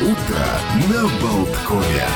Утро 0.00 0.46
на 0.88 1.08
Болткове. 1.20 2.06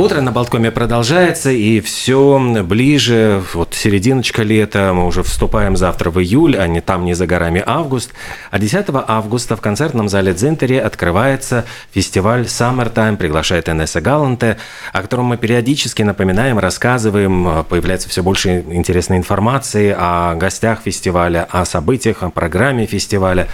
Утро 0.00 0.22
на 0.22 0.32
Болткоме 0.32 0.70
продолжается, 0.70 1.50
и 1.50 1.80
все 1.80 2.38
ближе, 2.64 3.42
вот 3.52 3.74
серединочка 3.74 4.42
лета, 4.42 4.92
мы 4.94 5.04
уже 5.04 5.22
вступаем 5.22 5.76
завтра 5.76 6.08
в 6.08 6.18
июль, 6.18 6.56
а 6.56 6.66
не 6.66 6.80
там 6.80 7.04
не 7.04 7.12
за 7.12 7.26
горами 7.26 7.62
август. 7.66 8.14
А 8.50 8.58
10 8.58 8.86
августа 8.88 9.56
в 9.56 9.60
концертном 9.60 10.08
зале 10.08 10.32
Дзентери 10.32 10.76
открывается 10.76 11.66
фестиваль 11.92 12.44
Summertime, 12.44 13.18
приглашает 13.18 13.68
Энесса 13.68 14.00
Галанте, 14.00 14.56
о 14.94 15.02
котором 15.02 15.26
мы 15.26 15.36
периодически 15.36 16.00
напоминаем, 16.00 16.58
рассказываем, 16.58 17.62
появляется 17.68 18.08
все 18.08 18.22
больше 18.22 18.64
интересной 18.70 19.18
информации 19.18 19.94
о 19.94 20.34
гостях 20.34 20.80
фестиваля, 20.82 21.46
о 21.50 21.66
событиях, 21.66 22.22
о 22.22 22.30
программе 22.30 22.86
фестиваля. 22.86 23.48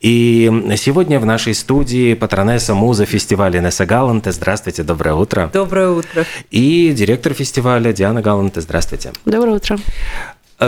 И 0.00 0.50
сегодня 0.78 1.20
в 1.20 1.26
нашей 1.26 1.54
студии 1.54 2.14
патронесса 2.14 2.74
муза 2.74 3.06
фестиваля 3.06 3.60
Энесса 3.60 3.86
Галанте. 3.86 4.32
Здравствуйте, 4.32 4.82
доброе 4.82 5.14
утро. 5.14 5.48
Доброе 5.52 5.91
утро. 5.92 6.24
И 6.50 6.92
директор 6.96 7.34
фестиваля 7.34 7.92
Диана 7.92 8.22
Галанте. 8.22 8.60
Здравствуйте. 8.60 9.12
Доброе 9.24 9.56
утро. 9.56 9.78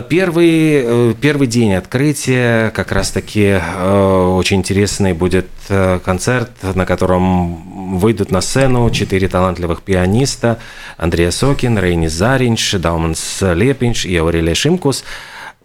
Первый, 0.08 0.82
э, 0.84 1.14
первый 1.20 1.46
день 1.46 1.74
открытия, 1.74 2.70
как 2.70 2.90
раз-таки 2.90 3.60
э, 3.60 4.26
очень 4.36 4.56
интересный 4.56 5.12
будет 5.12 5.46
э, 5.68 6.00
концерт, 6.04 6.50
на 6.74 6.84
котором 6.84 7.98
выйдут 7.98 8.32
на 8.32 8.40
сцену 8.40 8.90
четыре 8.90 9.28
талантливых 9.28 9.82
пианиста 9.82 10.58
Андрей 10.96 11.30
Сокин, 11.30 11.78
Рейнис 11.78 12.12
Заринч, 12.12 12.72
Дауманс 12.72 13.38
Лепинч 13.40 14.04
и 14.04 14.16
Аурелия 14.16 14.54
Шимкус– 14.54 15.04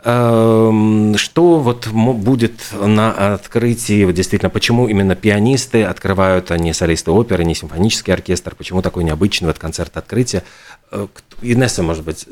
что 0.01 1.59
вот 1.59 1.87
будет 1.87 2.53
на 2.71 3.33
открытии, 3.33 4.05
вот 4.05 4.15
действительно, 4.15 4.49
почему 4.49 4.87
именно 4.87 5.15
пианисты 5.15 5.83
открывают, 5.83 6.51
а 6.51 6.57
не 6.57 6.73
солисты 6.73 7.11
оперы, 7.11 7.43
не 7.43 7.53
симфонический 7.53 8.13
оркестр, 8.13 8.55
почему 8.55 8.81
такой 8.81 9.03
необычный 9.03 9.47
вот 9.47 9.59
концерт 9.59 9.97
открытия? 9.97 10.43
Э, 10.91 11.07
Инесса, 11.41 11.83
может 11.83 12.05
быть, 12.05 12.27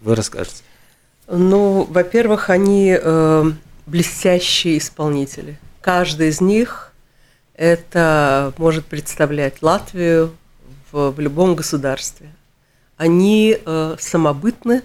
вы 0.00 0.14
расскажете? 0.14 0.62
Ну, 1.28 1.84
во-первых, 1.84 2.48
они 2.48 2.96
э, 2.98 3.52
блестящие 3.86 4.78
исполнители. 4.78 5.58
Каждый 5.82 6.28
из 6.28 6.40
них 6.40 6.92
это 7.54 8.54
может 8.56 8.86
представлять 8.86 9.62
Латвию 9.62 10.34
в, 10.90 11.10
в 11.10 11.20
любом 11.20 11.54
государстве. 11.54 12.30
Они 12.96 13.58
э, 13.64 13.96
самобытны, 13.98 14.82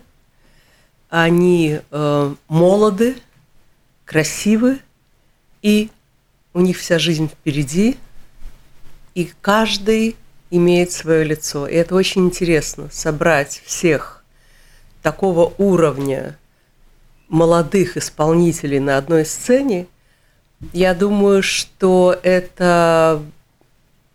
они 1.10 1.80
э, 1.90 2.36
молоды, 2.48 3.16
красивы, 4.06 4.80
и 5.62 5.90
у 6.54 6.62
них 6.62 6.78
вся 6.78 7.00
жизнь 7.00 7.28
впереди, 7.30 7.98
и 9.16 9.32
каждый 9.42 10.16
имеет 10.50 10.92
свое 10.92 11.24
лицо. 11.24 11.68
И 11.68 11.76
это 11.76 11.96
очень 11.96 12.26
интересно, 12.26 12.90
собрать 12.92 13.62
всех 13.66 14.24
такого 15.02 15.54
уровня 15.58 16.38
молодых 17.28 17.98
исполнителей 17.98 18.80
на 18.80 18.98
одной 18.98 19.26
сцене. 19.26 19.88
Я 20.74 20.94
думаю, 20.94 21.44
что 21.44 22.18
это 22.24 23.22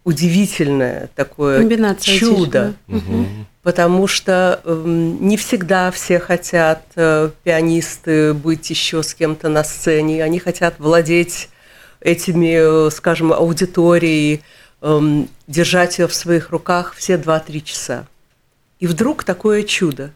удивительное 0.04 1.10
такое 1.14 1.58
Комбинация 1.58 2.18
чудо. 2.18 2.74
Угу 2.88 3.26
потому 3.62 4.06
что 4.08 4.60
э, 4.64 4.82
не 4.84 5.36
всегда 5.36 5.90
все 5.90 6.18
хотят 6.18 6.82
э, 6.96 7.30
пианисты 7.44 8.34
быть 8.34 8.68
еще 8.70 9.02
с 9.02 9.14
кем-то 9.14 9.48
на 9.48 9.64
сцене, 9.64 10.24
они 10.24 10.38
хотят 10.38 10.78
владеть 10.78 11.48
этими, 12.00 12.86
э, 12.86 12.90
скажем, 12.90 13.32
аудиторией, 13.32 14.42
э, 14.80 15.24
держать 15.46 15.98
ее 15.98 16.08
в 16.08 16.14
своих 16.14 16.50
руках 16.50 16.94
все 16.94 17.14
2-3 17.14 17.60
часа. 17.62 18.06
И 18.80 18.88
вдруг 18.88 19.22
такое 19.22 19.62
чудо. 19.62 20.10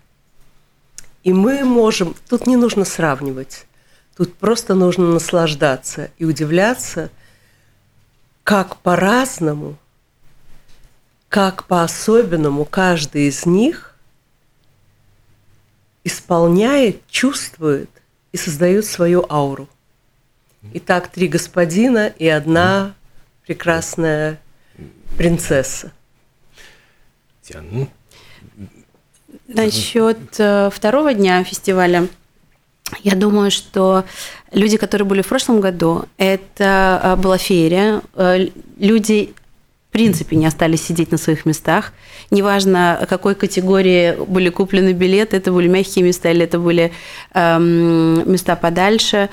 И 1.22 1.32
мы 1.32 1.64
можем, 1.64 2.16
тут 2.28 2.46
не 2.48 2.56
нужно 2.56 2.84
сравнивать, 2.84 3.66
тут 4.16 4.34
просто 4.34 4.74
нужно 4.74 5.06
наслаждаться 5.12 6.10
и 6.18 6.24
удивляться, 6.24 7.10
как 8.42 8.76
по-разному– 8.78 9.76
как 11.28 11.64
по-особенному 11.64 12.64
каждый 12.64 13.28
из 13.28 13.46
них 13.46 13.94
исполняет, 16.04 17.06
чувствует 17.08 17.90
и 18.32 18.36
создает 18.36 18.84
свою 18.86 19.26
ауру. 19.28 19.68
Итак, 20.74 21.08
три 21.08 21.28
господина 21.28 22.08
и 22.08 22.28
одна 22.28 22.94
прекрасная 23.46 24.40
принцесса. 25.16 25.92
Насчет 29.48 30.18
э, 30.38 30.70
второго 30.72 31.14
дня 31.14 31.44
фестиваля, 31.44 32.08
я 33.02 33.14
думаю, 33.14 33.50
что 33.50 34.04
люди, 34.52 34.76
которые 34.76 35.06
были 35.06 35.22
в 35.22 35.28
прошлом 35.28 35.60
году, 35.60 36.06
это 36.16 37.00
э, 37.02 37.16
была 37.16 37.38
феерия. 37.38 38.02
Э, 38.14 38.48
люди 38.78 39.34
принципе 39.96 40.36
не 40.36 40.44
остались 40.44 40.82
сидеть 40.82 41.10
на 41.10 41.16
своих 41.16 41.46
местах. 41.46 41.94
Неважно, 42.30 43.06
какой 43.08 43.34
категории 43.34 44.14
были 44.26 44.50
куплены 44.50 44.92
билеты, 44.92 45.38
это 45.38 45.52
были 45.52 45.68
мягкие 45.68 46.04
места 46.04 46.30
или 46.30 46.44
это 46.44 46.58
были 46.58 46.92
эм, 47.32 48.30
места 48.30 48.56
подальше. 48.56 49.30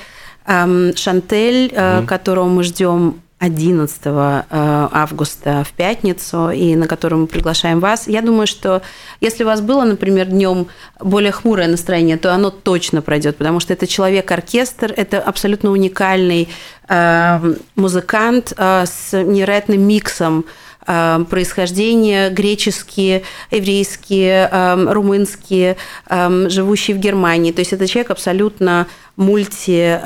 Эм, 0.48 0.96
Шантель, 0.96 1.70
э, 1.74 2.00
mm 2.00 2.06
которого 2.06 2.48
мы 2.48 2.64
ждем 2.64 3.16
11 3.44 4.02
э, 4.06 4.44
августа 4.50 5.66
в 5.66 5.74
пятницу, 5.74 6.50
и 6.50 6.78
на 6.78 6.88
котором 6.88 7.22
мы 7.22 7.28
приглашаем 7.28 7.82
вас. 7.82 8.08
Я 8.08 8.22
думаю, 8.22 8.48
что 8.48 8.82
если 9.20 9.44
у 9.44 9.48
вас 9.48 9.60
было, 9.60 9.84
например, 9.84 10.28
днем 10.28 10.68
более 11.02 11.34
хмурое 11.34 11.68
настроение, 11.68 12.16
то 12.16 12.34
оно 12.34 12.52
точно 12.52 13.02
пройдет, 13.02 13.38
потому 13.38 13.60
что 13.60 13.74
это 13.74 13.86
человек-оркестр, 13.86 14.94
это 14.96 15.20
абсолютно 15.20 15.72
уникальный 15.72 16.48
э, 16.88 17.56
музыкант 17.76 18.54
э, 18.56 18.86
с 18.86 19.12
невероятным 19.12 19.82
миксом 19.82 20.46
происхождения 20.86 22.30
греческие, 22.30 23.24
еврейские, 23.52 24.50
румынские, 24.92 25.78
живущие 26.10 26.98
в 26.98 27.00
Германии. 27.00 27.54
То 27.54 27.60
есть 27.62 27.72
это 27.72 27.88
человек 27.88 28.12
абсолютно 28.12 28.88
мульти 29.16 29.98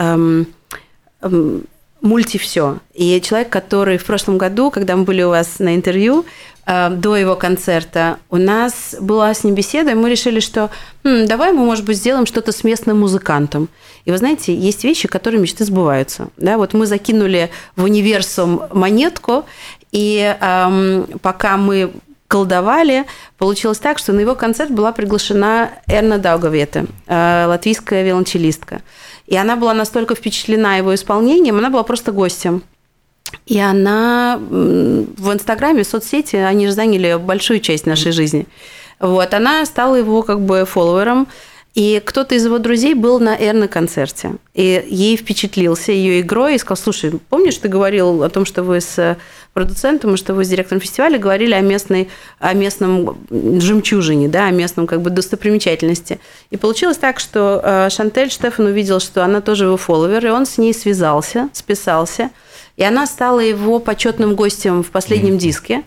мульти 2.08 2.38
все. 2.38 2.80
И 2.94 3.22
человек, 3.22 3.50
который 3.50 3.98
в 3.98 4.06
прошлом 4.06 4.38
году, 4.38 4.72
когда 4.72 4.96
мы 4.96 5.04
были 5.04 5.24
у 5.24 5.30
вас 5.30 5.60
на 5.60 5.76
интервью, 5.76 6.26
э, 6.66 6.90
до 6.90 7.16
его 7.16 7.36
концерта, 7.36 8.18
у 8.30 8.38
нас 8.38 8.96
была 9.00 9.34
с 9.34 9.44
ним 9.44 9.56
беседа, 9.56 9.92
и 9.92 9.96
мы 9.96 10.10
решили, 10.10 10.40
что 10.40 10.70
хм, 11.04 11.26
давай 11.26 11.52
мы, 11.54 11.66
может 11.66 11.86
быть, 11.86 11.98
сделаем 11.98 12.26
что-то 12.26 12.52
с 12.52 12.64
местным 12.64 13.00
музыкантом. 13.00 13.70
И 14.06 14.12
вы 14.12 14.18
знаете, 14.18 14.56
есть 14.56 14.84
вещи, 14.84 15.08
которые 15.08 15.42
мечты 15.42 15.66
сбываются. 15.66 16.30
Да, 16.38 16.58
вот 16.58 16.74
мы 16.74 16.86
закинули 16.86 17.50
в 17.76 17.84
универсум 17.84 18.64
монетку, 18.72 19.46
и 19.92 20.36
эм, 20.40 21.08
пока 21.22 21.58
мы 21.58 21.92
колдовали, 22.28 23.06
получилось 23.38 23.80
так, 23.80 23.98
что 23.98 24.14
на 24.14 24.20
его 24.20 24.36
концерт 24.36 24.72
была 24.72 24.92
приглашена 24.92 25.72
Эрна 25.88 26.18
Даугавета, 26.18 26.86
э, 27.08 27.46
латвийская 27.48 28.04
виолончелистка. 28.04 28.82
И 29.28 29.36
она 29.36 29.56
была 29.56 29.74
настолько 29.74 30.16
впечатлена 30.16 30.78
его 30.78 30.96
исполнением, 30.96 31.58
она 31.58 31.70
была 31.70 31.84
просто 31.84 32.12
гостем. 32.12 32.64
И 33.46 33.60
она 33.60 34.40
в 34.40 35.34
Инстаграме, 35.34 35.84
в 35.84 35.88
соцсети, 35.88 36.38
они 36.38 36.68
же 36.68 36.72
заняли 36.72 37.18
большую 37.18 37.60
часть 37.60 37.86
нашей 37.86 38.14
жизни. 38.14 38.48
Вот, 39.00 39.34
она 39.34 39.66
стала 39.66 39.96
его 39.96 40.24
как 40.24 40.40
бы 40.42 40.66
фолловером, 40.66 41.28
и 41.78 42.02
кто-то 42.04 42.34
из 42.34 42.44
его 42.44 42.58
друзей 42.58 42.96
был 42.96 43.20
на 43.20 43.36
Эр 43.36 43.68
концерте. 43.68 44.38
И 44.56 44.84
ей 44.90 45.16
впечатлился 45.16 45.92
ее 45.92 46.22
игрой 46.22 46.56
и 46.56 46.58
сказал, 46.58 46.82
слушай, 46.82 47.12
помнишь, 47.30 47.58
ты 47.58 47.68
говорил 47.68 48.24
о 48.24 48.30
том, 48.30 48.46
что 48.46 48.64
вы 48.64 48.82
с 48.82 49.16
продуцентом, 49.54 50.16
и 50.16 50.18
что 50.18 50.34
вы 50.34 50.44
с 50.44 50.50
директором 50.50 50.82
фестиваля 50.82 51.20
говорили 51.20 51.54
о, 51.54 51.62
местной, 51.62 52.10
о 52.40 52.54
местном 52.54 53.20
жемчужине, 53.30 54.28
да, 54.28 54.48
о 54.48 54.50
местном 54.50 54.88
как 54.88 55.04
бы 55.04 55.12
достопримечательности. 55.12 56.20
И 56.50 56.58
получилось 56.58 56.98
так, 56.98 57.20
что 57.20 57.62
э, 57.64 57.90
Шантель 57.92 58.32
Штефан 58.32 58.66
увидел, 58.66 59.00
что 59.00 59.24
она 59.24 59.42
тоже 59.42 59.66
его 59.66 59.78
фолловер, 59.78 60.26
и 60.26 60.30
он 60.30 60.48
с 60.48 60.58
ней 60.58 60.74
связался, 60.74 61.50
списался, 61.54 62.32
и 62.76 62.84
она 62.84 63.06
стала 63.06 63.40
его 63.40 63.78
почетным 63.78 64.34
гостем 64.34 64.82
в 64.82 64.90
последнем 64.90 65.36
mm-hmm. 65.36 65.38
диске. 65.38 65.84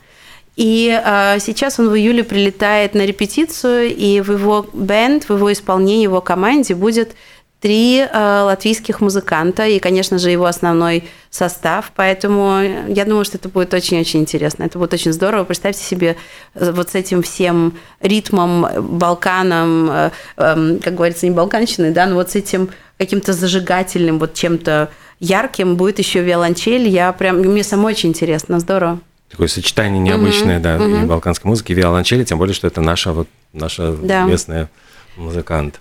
И 0.56 0.91
э, 0.91 1.38
сейчас 1.41 1.79
он 1.79 1.88
в 1.88 1.97
июле 1.97 2.25
прилетает 2.25 2.94
на 2.94 3.06
репетицию, 3.06 3.94
и 3.94 4.20
в 4.20 4.32
его 4.32 4.67
бенд, 4.73 5.25
в 5.29 5.35
его 5.35 5.52
исполнении, 5.52 6.02
его 6.02 6.20
команде 6.20 6.75
будет 6.75 7.14
три 7.61 7.99
э, 8.00 8.41
латвийских 8.43 9.00
музыканта 9.00 9.67
и, 9.67 9.79
конечно 9.79 10.19
же, 10.19 10.31
его 10.31 10.47
основной 10.47 11.05
состав. 11.31 11.93
Поэтому 11.94 12.61
я 12.88 13.05
думаю, 13.05 13.25
что 13.25 13.37
это 13.37 13.49
будет 13.49 13.73
очень-очень 13.75 14.20
интересно. 14.20 14.64
Это 14.64 14.79
будет 14.79 14.94
очень 14.94 15.12
здорово. 15.12 15.44
Представьте 15.44 15.85
себе 15.85 16.17
э, 16.55 16.73
вот 16.73 16.91
с 16.91 16.94
этим 16.94 17.23
всем 17.23 17.75
ритмом, 18.00 18.67
Балканом, 18.99 19.91
э, 19.91 20.11
э, 20.38 20.79
как 20.82 20.94
говорится, 20.94 21.26
не 21.26 21.32
балканщиной, 21.32 21.91
да, 21.91 22.06
но 22.06 22.14
вот 22.14 22.31
с 22.31 22.35
этим 22.35 22.70
каким-то 22.99 23.35
зажигательным 23.35 24.19
вот 24.19 24.35
чем-то 24.35 24.91
ярким 25.20 25.76
будет 25.76 25.99
еще 25.99 26.23
виолончель. 26.23 26.88
Я 26.88 27.12
прям, 27.12 27.38
мне 27.38 27.62
самой 27.62 27.93
очень 27.93 28.08
интересно, 28.08 28.58
здорово. 28.58 29.00
Такое 29.30 29.46
сочетание 29.48 30.00
необычное, 30.00 30.58
да, 30.58 30.76
и 30.76 31.04
балканской 31.04 31.48
музыки, 31.48 31.72
и 31.72 31.74
виолончели, 31.74 32.24
тем 32.24 32.38
более, 32.38 32.54
что 32.54 32.66
это 32.66 32.80
наша 32.80 33.12
вот 33.12 33.28
наша 33.52 33.92
Да. 33.92 34.24
местная 34.24 34.68
музыкант. 35.16 35.80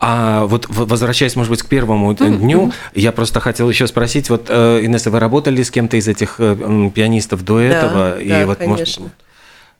А 0.00 0.44
вот 0.46 0.66
возвращаясь, 0.68 1.34
может 1.34 1.50
быть, 1.50 1.62
к 1.62 1.66
первому 1.66 2.14
дню, 2.14 2.72
я 2.94 3.10
просто 3.10 3.40
хотел 3.40 3.68
еще 3.68 3.88
спросить, 3.88 4.30
вот, 4.30 4.46
э, 4.48 4.80
Инесса, 4.84 5.10
вы 5.10 5.18
работали 5.18 5.60
с 5.62 5.72
кем-то 5.72 5.96
из 5.96 6.06
этих 6.06 6.36
э, 6.38 6.90
пианистов 6.94 7.44
до 7.44 7.58
этого? 7.58 8.12
Да, 8.16 8.20
И 8.20 8.28
да, 8.28 8.46
вот, 8.46 8.60
может, 8.60 8.76
конечно. 8.96 9.10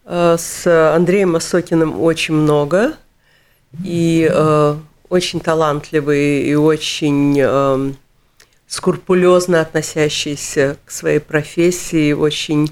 Э, 0.05 0.37
С 0.37 0.67
Андреем 0.97 1.37
Осокиным 1.37 2.01
очень 2.01 2.35
много. 2.35 2.95
И 3.85 4.29
э, 4.29 4.77
очень 5.09 5.41
талантливый 5.41 6.43
и 6.43 6.55
очень 6.55 7.39
эм, 7.39 7.97
скрупулезно 8.67 9.61
относящийся 9.61 10.79
к 10.85 10.91
своей 10.91 11.19
профессии, 11.21 12.13
очень 12.13 12.65
э, 12.67 12.71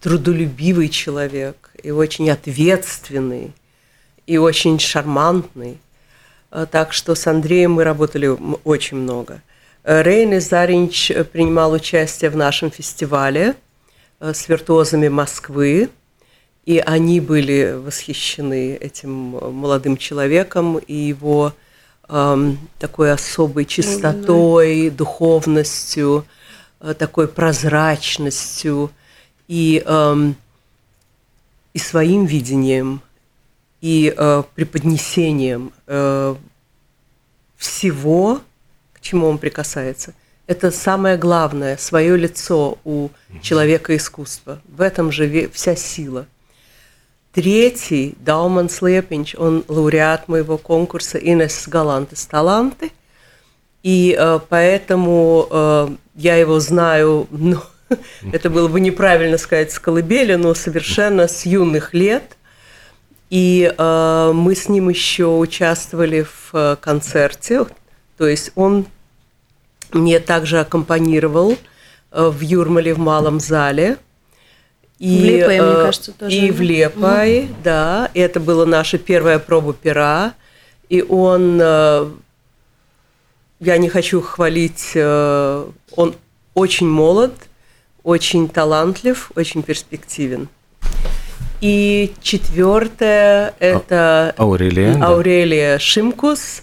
трудолюбивый 0.00 0.88
человек, 0.88 1.70
и 1.82 1.90
очень 1.90 2.30
ответственный, 2.30 3.52
и 4.26 4.38
очень 4.38 4.78
шармантный. 4.78 5.78
Э, 6.50 6.66
Так 6.70 6.92
что 6.92 7.14
с 7.14 7.26
Андреем 7.26 7.72
мы 7.72 7.84
работали 7.84 8.28
очень 8.64 8.98
много. 8.98 9.42
Э, 9.84 10.02
Рейн 10.02 10.40
Заринч 10.40 11.10
э, 11.10 11.24
принимал 11.24 11.72
участие 11.72 12.30
в 12.30 12.36
нашем 12.36 12.70
фестивале 12.70 13.54
э, 14.20 14.32
с 14.32 14.48
виртуозами 14.48 15.08
Москвы, 15.08 15.88
и 16.66 16.78
они 16.84 17.20
были 17.20 17.74
восхищены 17.84 18.76
этим 18.76 19.36
э, 19.36 19.48
молодым 19.50 19.96
человеком 19.96 20.78
и 20.78 20.94
его 20.94 21.52
эм, 22.08 22.58
такой 22.78 23.12
особой 23.12 23.64
чистотой, 23.64 24.90
духовностью, 24.90 26.26
э, 26.80 26.94
такой 26.94 27.26
прозрачностью 27.28 28.90
и, 29.48 29.82
эм, 29.84 30.36
и 31.72 31.78
своим 31.78 32.26
видением, 32.26 33.00
и 33.80 34.14
э, 34.16 34.42
преподнесением 34.54 35.72
э, 35.86 36.34
всего, 37.56 38.40
к 38.92 39.00
чему 39.00 39.26
он 39.26 39.38
прикасается. 39.38 40.14
Это 40.46 40.70
самое 40.70 41.16
главное, 41.16 41.76
свое 41.76 42.16
лицо 42.16 42.78
у 42.84 43.10
человека 43.42 43.96
искусства. 43.96 44.60
В 44.66 44.80
этом 44.80 45.12
же 45.12 45.50
вся 45.52 45.76
сила. 45.76 46.26
Третий, 47.32 48.16
Дауман 48.20 48.68
Слепинч, 48.68 49.34
он 49.34 49.64
лауреат 49.68 50.28
моего 50.28 50.56
конкурса 50.58 51.18
«Инес 51.18 51.68
Галантес 51.68 52.26
Таланты». 52.26 52.90
И 53.82 54.16
э, 54.18 54.40
поэтому 54.48 55.46
э, 55.50 55.88
я 56.16 56.36
его 56.36 56.58
знаю, 56.58 57.28
ну, 57.30 57.60
это 58.32 58.50
было 58.50 58.68
бы 58.68 58.80
неправильно 58.80 59.38
сказать 59.38 59.72
с 59.72 59.78
колыбели, 59.78 60.34
но 60.34 60.54
совершенно 60.54 61.28
с 61.28 61.46
юных 61.46 61.94
лет. 61.94 62.36
И 63.30 63.72
э, 63.76 64.32
мы 64.34 64.54
с 64.54 64.68
ним 64.68 64.88
еще 64.88 65.26
участвовали 65.26 66.22
в 66.22 66.50
э, 66.54 66.76
концерте. 66.80 67.66
То 68.16 68.26
есть 68.26 68.52
он 68.54 68.86
мне 69.92 70.18
также 70.18 70.60
аккомпанировал 70.60 71.56
э, 72.10 72.28
в 72.28 72.40
Юрмале 72.40 72.94
в 72.94 72.98
малом 72.98 73.38
зале. 73.38 73.98
И, 74.98 75.20
В 75.20 75.24
Лепое, 75.24 75.62
мне 75.62 75.72
э, 75.72 75.84
кажется, 75.84 76.12
тоже, 76.12 76.36
И 76.36 76.50
да? 76.50 76.56
в 76.56 76.60
Лепое, 76.62 77.48
да. 77.62 78.10
И 78.14 78.20
это 78.20 78.40
была 78.40 78.64
наша 78.64 78.96
первая 78.98 79.38
проба 79.38 79.74
пера. 79.74 80.34
И 80.88 81.02
он, 81.02 81.58
я 81.58 82.16
не 83.60 83.90
хочу 83.90 84.22
хвалить, 84.22 84.96
он 84.96 86.14
очень 86.54 86.88
молод, 86.88 87.34
очень 88.08 88.48
талантлив, 88.48 89.30
очень 89.36 89.62
перспективен. 89.62 90.48
И 91.60 92.14
четвертое 92.22 93.54
это 93.58 94.34
Аурелия, 94.38 94.94
да. 94.94 95.08
Аурелия 95.08 95.78
Шимкус, 95.78 96.62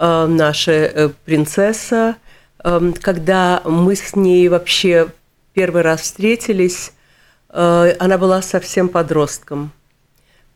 э, 0.00 0.26
наша 0.26 0.72
э, 0.72 1.08
принцесса. 1.24 2.16
Эм, 2.64 2.94
Когда 2.94 3.62
мы 3.64 3.94
с 3.94 4.16
ней 4.16 4.48
вообще 4.48 5.08
первый 5.52 5.82
раз 5.82 6.00
встретились, 6.00 6.92
э, 7.50 7.94
она 8.00 8.18
была 8.18 8.42
совсем 8.42 8.88
подростком, 8.88 9.70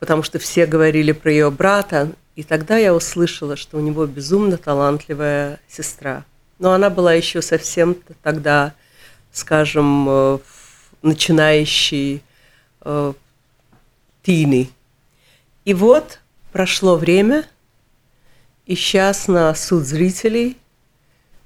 потому 0.00 0.24
что 0.24 0.40
все 0.40 0.66
говорили 0.66 1.12
про 1.12 1.30
ее 1.30 1.52
брата, 1.52 2.10
и 2.34 2.42
тогда 2.42 2.76
я 2.78 2.94
услышала, 2.94 3.54
что 3.54 3.76
у 3.76 3.80
него 3.80 4.04
безумно 4.06 4.56
талантливая 4.56 5.60
сестра. 5.68 6.24
Но 6.58 6.72
она 6.72 6.90
была 6.90 7.12
еще 7.12 7.42
совсем 7.42 7.96
тогда, 8.24 8.74
скажем, 9.36 10.06
э, 10.08 10.38
начинающей 11.02 12.22
э, 12.80 13.12
тини. 14.22 14.70
И 15.64 15.74
вот 15.74 16.20
прошло 16.52 16.96
время, 16.96 17.44
и 18.64 18.74
сейчас 18.74 19.28
на 19.28 19.54
суд 19.54 19.84
зрителей 19.84 20.56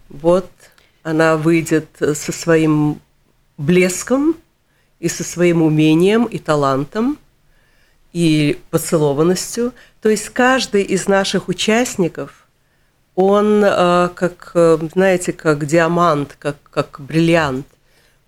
вот 0.08 0.50
она 1.02 1.36
выйдет 1.36 1.88
со 1.98 2.32
своим 2.32 3.00
блеском 3.58 4.36
и 5.00 5.08
со 5.08 5.24
своим 5.24 5.62
умением 5.62 6.24
и 6.24 6.38
талантом 6.38 7.18
и 8.12 8.60
поцелованностью. 8.70 9.72
То 10.00 10.08
есть 10.08 10.28
каждый 10.30 10.82
из 10.82 11.08
наших 11.08 11.48
участников, 11.48 12.46
он 13.14 13.62
э, 13.64 14.08
как, 14.14 14.52
э, 14.54 14.78
знаете, 14.92 15.32
как 15.32 15.66
диамант, 15.66 16.36
как, 16.38 16.56
как 16.70 17.00
бриллиант. 17.00 17.66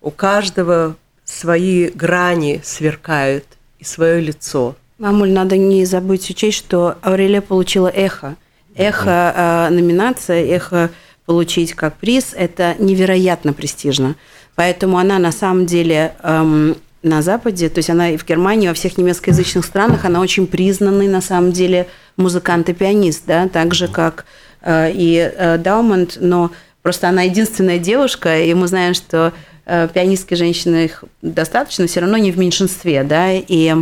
У 0.03 0.11
каждого 0.11 0.97
свои 1.25 1.89
грани 1.89 2.61
сверкают 2.65 3.45
и 3.79 3.85
свое 3.85 4.21
лицо. 4.21 4.75
Мамуль, 4.99 5.31
надо 5.31 5.57
не 5.57 5.85
забыть 5.85 6.29
учесть, 6.29 6.59
что 6.59 6.97
Аурелия 7.03 7.41
получила 7.41 7.89
эхо. 7.89 8.37
Эхо 8.75 9.33
э, 9.35 9.69
номинация, 9.73 10.45
эхо 10.45 10.91
получить 11.25 11.75
как 11.75 11.97
приз– 11.97 12.35
это 12.37 12.75
невероятно 12.79 13.53
престижно. 13.53 14.17
Поэтому 14.57 14.99
она 14.99 15.19
на 15.19 15.31
самом 15.31 15.67
деле 15.67 16.15
эм, 16.23 16.77
на 17.03 17.23
Западе, 17.23 17.69
то 17.69 17.79
есть 17.79 17.91
она 17.91 18.11
и 18.11 18.17
в 18.17 18.27
Германии, 18.27 18.69
во 18.69 18.75
всех 18.75 18.99
немецкоязычных 18.99 19.65
странах, 19.65 20.05
она 20.05 20.21
очень 20.21 20.47
признанный 20.47 21.09
на 21.09 21.21
самом 21.21 21.53
деле 21.53 21.87
музыкант 22.17 22.69
и 22.69 22.73
пианист, 22.73 23.23
да, 23.27 23.49
так 23.49 23.75
же 23.75 23.89
как 23.89 24.25
э, 24.63 24.91
и 24.93 25.17
э, 25.19 25.59
Даумонт, 25.59 26.19
но 26.21 26.51
просто 26.83 27.09
она 27.09 27.23
единственная 27.23 27.79
девушка, 27.79 28.41
и 28.41 28.53
мы 28.55 28.67
знаем, 28.67 28.95
что 28.95 29.33
пианистки 29.65 30.35
женщины 30.35 30.87
их 30.87 31.05
достаточно, 31.23 31.87
все 31.87 32.01
равно 32.01 32.17
не 32.17 32.33
в 32.33 32.39
меньшинстве, 32.39 33.05
да, 33.05 33.33
и 33.33 33.75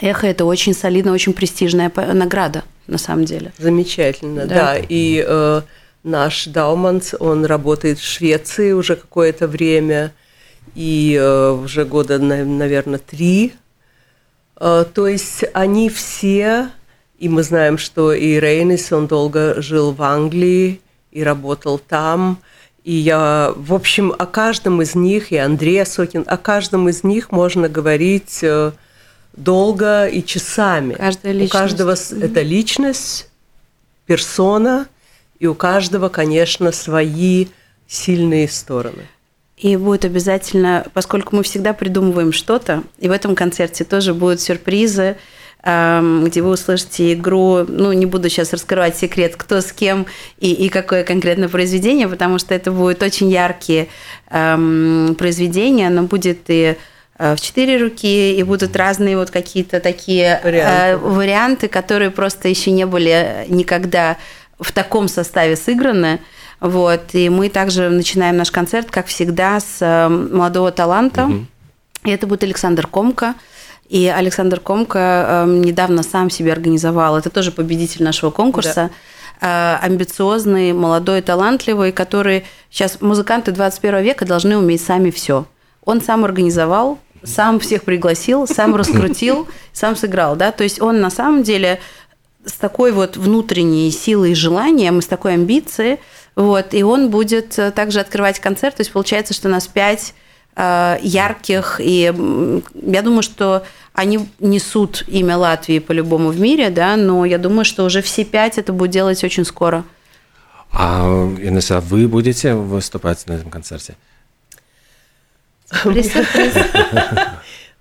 эхо 0.00 0.26
это 0.26 0.44
очень 0.44 0.74
солидная, 0.74 1.12
очень 1.12 1.32
престижная 1.32 1.92
награда 2.14 2.64
на 2.86 2.98
самом 2.98 3.24
деле. 3.24 3.52
Замечательно, 3.58 4.46
Да. 4.46 4.54
да. 4.54 4.76
И 4.88 5.24
э, 5.26 5.62
наш 6.02 6.46
Дауманс, 6.46 7.14
он 7.18 7.44
работает 7.44 7.98
в 7.98 8.04
Швеции 8.04 8.72
уже 8.72 8.96
какое-то 8.96 9.46
время, 9.46 10.12
и 10.74 11.18
э, 11.20 11.50
уже 11.50 11.84
года, 11.84 12.18
наверное, 12.18 12.98
три. 12.98 13.52
Э, 14.58 14.84
то 14.92 15.06
есть 15.06 15.44
они 15.52 15.90
все, 15.90 16.70
и 17.18 17.28
мы 17.28 17.42
знаем, 17.42 17.78
что 17.78 18.12
и 18.12 18.38
Рейнис, 18.38 18.92
он 18.92 19.06
долго 19.06 19.60
жил 19.60 19.92
в 19.92 20.02
Англии 20.02 20.80
и 21.10 21.22
работал 21.22 21.78
там. 21.78 22.38
И 22.88 22.94
я, 22.94 23.52
в 23.54 23.74
общем, 23.74 24.14
о 24.18 24.24
каждом 24.24 24.80
из 24.80 24.94
них, 24.94 25.30
и 25.30 25.36
Андрей 25.36 25.84
Сокин, 25.84 26.24
о 26.26 26.38
каждом 26.38 26.88
из 26.88 27.04
них 27.04 27.30
можно 27.30 27.68
говорить 27.68 28.38
э, 28.40 28.72
долго 29.34 30.06
и 30.06 30.24
часами. 30.24 30.94
Каждая 30.94 31.34
У 31.34 31.36
личность. 31.36 31.52
каждого 31.52 31.94
с- 31.96 32.12
это 32.12 32.40
личность, 32.40 33.28
персона, 34.06 34.86
и 35.38 35.46
у 35.46 35.54
каждого, 35.54 36.08
конечно, 36.08 36.72
свои 36.72 37.48
сильные 37.86 38.48
стороны. 38.48 39.02
И 39.58 39.76
будет 39.76 40.06
обязательно, 40.06 40.86
поскольку 40.94 41.36
мы 41.36 41.42
всегда 41.42 41.74
придумываем 41.74 42.32
что-то, 42.32 42.84
и 42.98 43.06
в 43.10 43.12
этом 43.12 43.34
концерте 43.34 43.84
тоже 43.84 44.14
будут 44.14 44.40
сюрпризы, 44.40 45.18
где 45.62 46.40
вы 46.40 46.50
услышите 46.50 47.12
игру, 47.14 47.64
ну, 47.66 47.92
не 47.92 48.06
буду 48.06 48.28
сейчас 48.28 48.52
раскрывать 48.52 48.96
секрет, 48.96 49.34
кто 49.36 49.60
с 49.60 49.72
кем 49.72 50.06
и, 50.38 50.52
и 50.52 50.68
какое 50.68 51.02
конкретно 51.02 51.48
произведение, 51.48 52.08
потому 52.08 52.38
что 52.38 52.54
это 52.54 52.70
будут 52.70 53.02
очень 53.02 53.28
яркие 53.28 53.88
эм, 54.30 55.16
произведения, 55.18 55.90
но 55.90 56.04
будет 56.04 56.42
и 56.46 56.76
э, 57.18 57.34
в 57.34 57.40
четыре 57.40 57.76
руки, 57.76 58.38
и 58.38 58.42
будут 58.44 58.76
разные 58.76 59.16
вот 59.16 59.30
какие-то 59.30 59.80
такие 59.80 60.40
э, 60.42 60.44
Варианты. 60.44 61.06
варианты, 61.06 61.68
которые 61.68 62.10
просто 62.12 62.48
еще 62.48 62.70
не 62.70 62.86
были 62.86 63.44
никогда 63.48 64.16
в 64.60 64.72
таком 64.72 65.08
составе 65.08 65.56
сыграны. 65.56 66.20
Вот. 66.60 67.14
И 67.14 67.28
мы 67.28 67.48
также 67.48 67.88
начинаем 67.88 68.36
наш 68.36 68.50
концерт, 68.50 68.90
как 68.90 69.06
всегда, 69.06 69.60
с 69.60 69.78
э, 69.80 70.08
молодого 70.08 70.70
таланта. 70.70 71.30
И 72.04 72.10
это 72.10 72.26
будет 72.26 72.44
Александр 72.44 72.86
Комка. 72.86 73.34
И 73.88 74.06
Александр 74.06 74.60
Комка 74.60 75.44
э, 75.46 75.46
недавно 75.48 76.02
сам 76.02 76.28
себе 76.28 76.52
организовал, 76.52 77.16
это 77.16 77.30
тоже 77.30 77.52
победитель 77.52 78.04
нашего 78.04 78.30
конкурса, 78.30 78.90
э, 79.40 79.76
амбициозный, 79.80 80.74
молодой, 80.74 81.22
талантливый, 81.22 81.92
который 81.92 82.44
сейчас 82.70 83.00
музыканты 83.00 83.50
21 83.50 84.02
века 84.02 84.26
должны 84.26 84.58
уметь 84.58 84.82
сами 84.82 85.10
все. 85.10 85.46
Он 85.84 86.02
сам 86.02 86.26
организовал, 86.26 86.98
сам 87.24 87.60
всех 87.60 87.84
пригласил, 87.84 88.46
сам 88.46 88.76
раскрутил, 88.76 89.48
сам 89.72 89.96
сыграл, 89.96 90.36
да, 90.36 90.52
то 90.52 90.64
есть 90.64 90.82
он 90.82 91.00
на 91.00 91.10
самом 91.10 91.42
деле 91.42 91.80
с 92.44 92.52
такой 92.52 92.92
вот 92.92 93.16
внутренней 93.16 93.90
силой 93.90 94.32
и 94.32 94.34
желанием, 94.34 94.98
и 94.98 95.02
с 95.02 95.06
такой 95.06 95.32
амбицией, 95.34 95.98
вот, 96.36 96.74
и 96.74 96.82
он 96.82 97.08
будет 97.08 97.58
э, 97.58 97.70
также 97.70 98.00
открывать 98.00 98.38
концерт, 98.38 98.76
то 98.76 98.82
есть 98.82 98.92
получается, 98.92 99.32
что 99.32 99.48
у 99.48 99.50
нас 99.50 99.66
пять 99.66 100.12
ярких, 100.56 101.80
и 101.80 102.12
я 102.74 103.02
думаю, 103.02 103.22
что 103.22 103.64
они 103.92 104.28
несут 104.38 105.04
имя 105.06 105.36
Латвии 105.36 105.78
по-любому 105.78 106.30
в 106.30 106.40
мире, 106.40 106.70
да, 106.70 106.96
но 106.96 107.24
я 107.24 107.38
думаю, 107.38 107.64
что 107.64 107.84
уже 107.84 108.02
все 108.02 108.24
пять 108.24 108.58
это 108.58 108.72
будет 108.72 108.90
делать 108.90 109.22
очень 109.24 109.44
скоро. 109.44 109.84
А, 110.72 111.06
Инесса, 111.40 111.80
вы 111.80 112.08
будете 112.08 112.54
выступать 112.54 113.26
на 113.26 113.32
этом 113.34 113.50
концерте? 113.50 113.96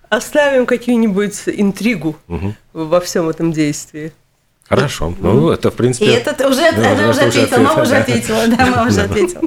Оставим 0.10 0.66
какую-нибудь 0.66 1.44
интригу 1.48 2.16
во 2.74 3.00
всем 3.00 3.30
этом 3.30 3.52
действии. 3.52 4.12
Хорошо. 4.68 5.14
Ну, 5.20 5.50
это, 5.50 5.72
в 5.72 5.76
принципе... 5.76 6.06
И 6.06 6.10
это 6.10 6.48
уже, 6.48 6.68
она 6.68 7.10
уже 7.10 7.22
ответила, 7.22 7.60
мама 7.60 7.84
уже 7.84 7.96
ответила, 7.96 8.48
да, 8.48 8.66
мама 8.66 8.90
уже 8.90 9.02
ответила. 9.04 9.44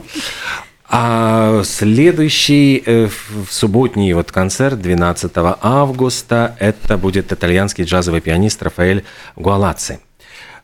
А 0.93 1.63
следующий 1.63 2.83
э, 2.85 3.09
субботний 3.49 4.13
вот 4.13 4.33
концерт 4.33 4.83
12 4.83 5.31
августа 5.63 6.57
это 6.59 6.99
будет 6.99 7.33
итальянский 7.33 7.85
джазовый 7.85 8.21
пианист 8.21 8.61
Рафаэль 8.61 9.05
Гуалаци. 9.37 10.01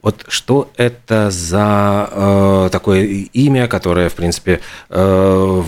Вот 0.03 0.25
что 0.27 0.69
это 0.77 1.31
за 1.31 2.09
э, 2.11 2.69
такое 2.73 3.05
имя, 3.05 3.69
которое, 3.69 4.09
в 4.09 4.15
принципе, 4.15 4.61
э, 4.91 5.63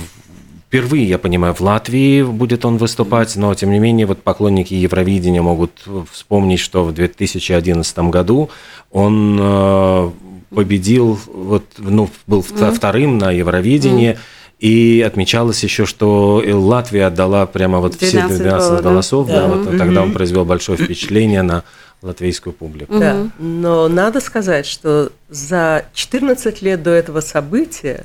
впервые, 0.66 1.08
я 1.08 1.18
понимаю, 1.18 1.54
в 1.54 1.60
Латвии 1.60 2.22
будет 2.24 2.64
он 2.64 2.78
выступать, 2.78 3.36
но 3.36 3.54
тем 3.54 3.70
не 3.70 3.78
менее 3.78 4.06
вот 4.06 4.24
поклонники 4.24 4.74
Евровидения 4.74 5.40
могут 5.40 5.84
вспомнить, 6.10 6.58
что 6.58 6.84
в 6.84 6.92
2011 6.92 7.98
году 7.98 8.50
он 8.90 9.38
э, 9.40 10.10
победил, 10.52 11.16
вот, 11.32 11.64
ну, 11.78 12.10
был 12.26 12.40
mm. 12.40 12.72
вторым 12.72 13.18
на 13.18 13.30
Евровидении. 13.30 14.14
Mm. 14.14 14.18
И 14.58 15.04
отмечалось 15.06 15.62
еще, 15.62 15.86
что 15.86 16.42
Латвия 16.44 17.06
отдала 17.06 17.46
прямо 17.46 17.78
вот 17.78 17.94
все 17.94 18.26
12 18.26 18.82
голосов, 18.82 19.28
да, 19.28 19.42
да 19.42 19.46
вот 19.46 19.68
mm-hmm. 19.68 19.78
тогда 19.78 20.02
он 20.02 20.12
произвел 20.12 20.44
большое 20.44 20.76
впечатление 20.76 21.42
на 21.42 21.62
латвийскую 22.02 22.52
публику. 22.52 22.98
Да, 22.98 23.28
но 23.38 23.88
надо 23.88 24.20
сказать, 24.20 24.66
что 24.66 25.12
за 25.28 25.84
14 25.94 26.60
лет 26.62 26.82
до 26.82 26.90
этого 26.90 27.20
события 27.20 28.04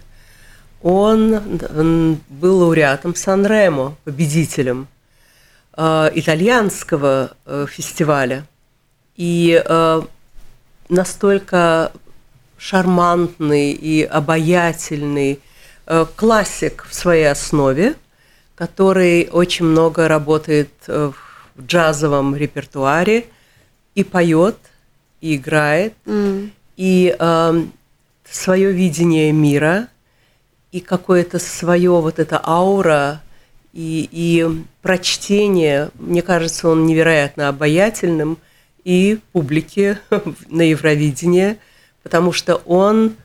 он 0.83 1.39
был 2.29 2.59
лауреатом 2.59 3.15
Сан-Ремо, 3.15 3.95
победителем 4.03 4.87
э, 5.77 6.11
итальянского 6.13 7.31
э, 7.45 7.65
фестиваля. 7.69 8.45
И 9.15 9.63
э, 9.65 10.01
настолько 10.89 11.91
шармантный 12.57 13.71
и 13.71 14.03
обаятельный 14.03 15.39
классик 16.15 16.85
в 16.89 16.93
своей 16.93 17.29
основе, 17.29 17.95
который 18.55 19.29
очень 19.31 19.65
много 19.65 20.07
работает 20.07 20.69
э, 20.87 21.11
в 21.55 21.65
джазовом 21.65 22.35
репертуаре 22.35 23.25
и 23.95 24.03
поет, 24.03 24.57
и 25.21 25.35
играет, 25.35 25.93
mm. 26.05 26.49
и 26.77 27.15
э, 27.17 27.63
свое 28.29 28.71
видение 28.71 29.31
мира– 29.31 29.87
и 30.73 30.79
какое-то 30.79 31.37
свое 31.37 31.91
вот 31.91 32.17
это 32.17 32.41
аура 32.43 33.21
и, 33.73 34.09
и 34.11 34.45
прочтение, 34.81 35.91
мне 35.99 36.23
кажется, 36.23 36.67
он 36.67 36.87
невероятно 36.87 37.47
обаятельным 37.47 38.39
и 38.83 39.19
публике 39.31 39.99
на 40.49 40.63
Евровидении, 40.63 41.57
потому 42.01 42.31
что 42.31 42.55
он 42.65 43.15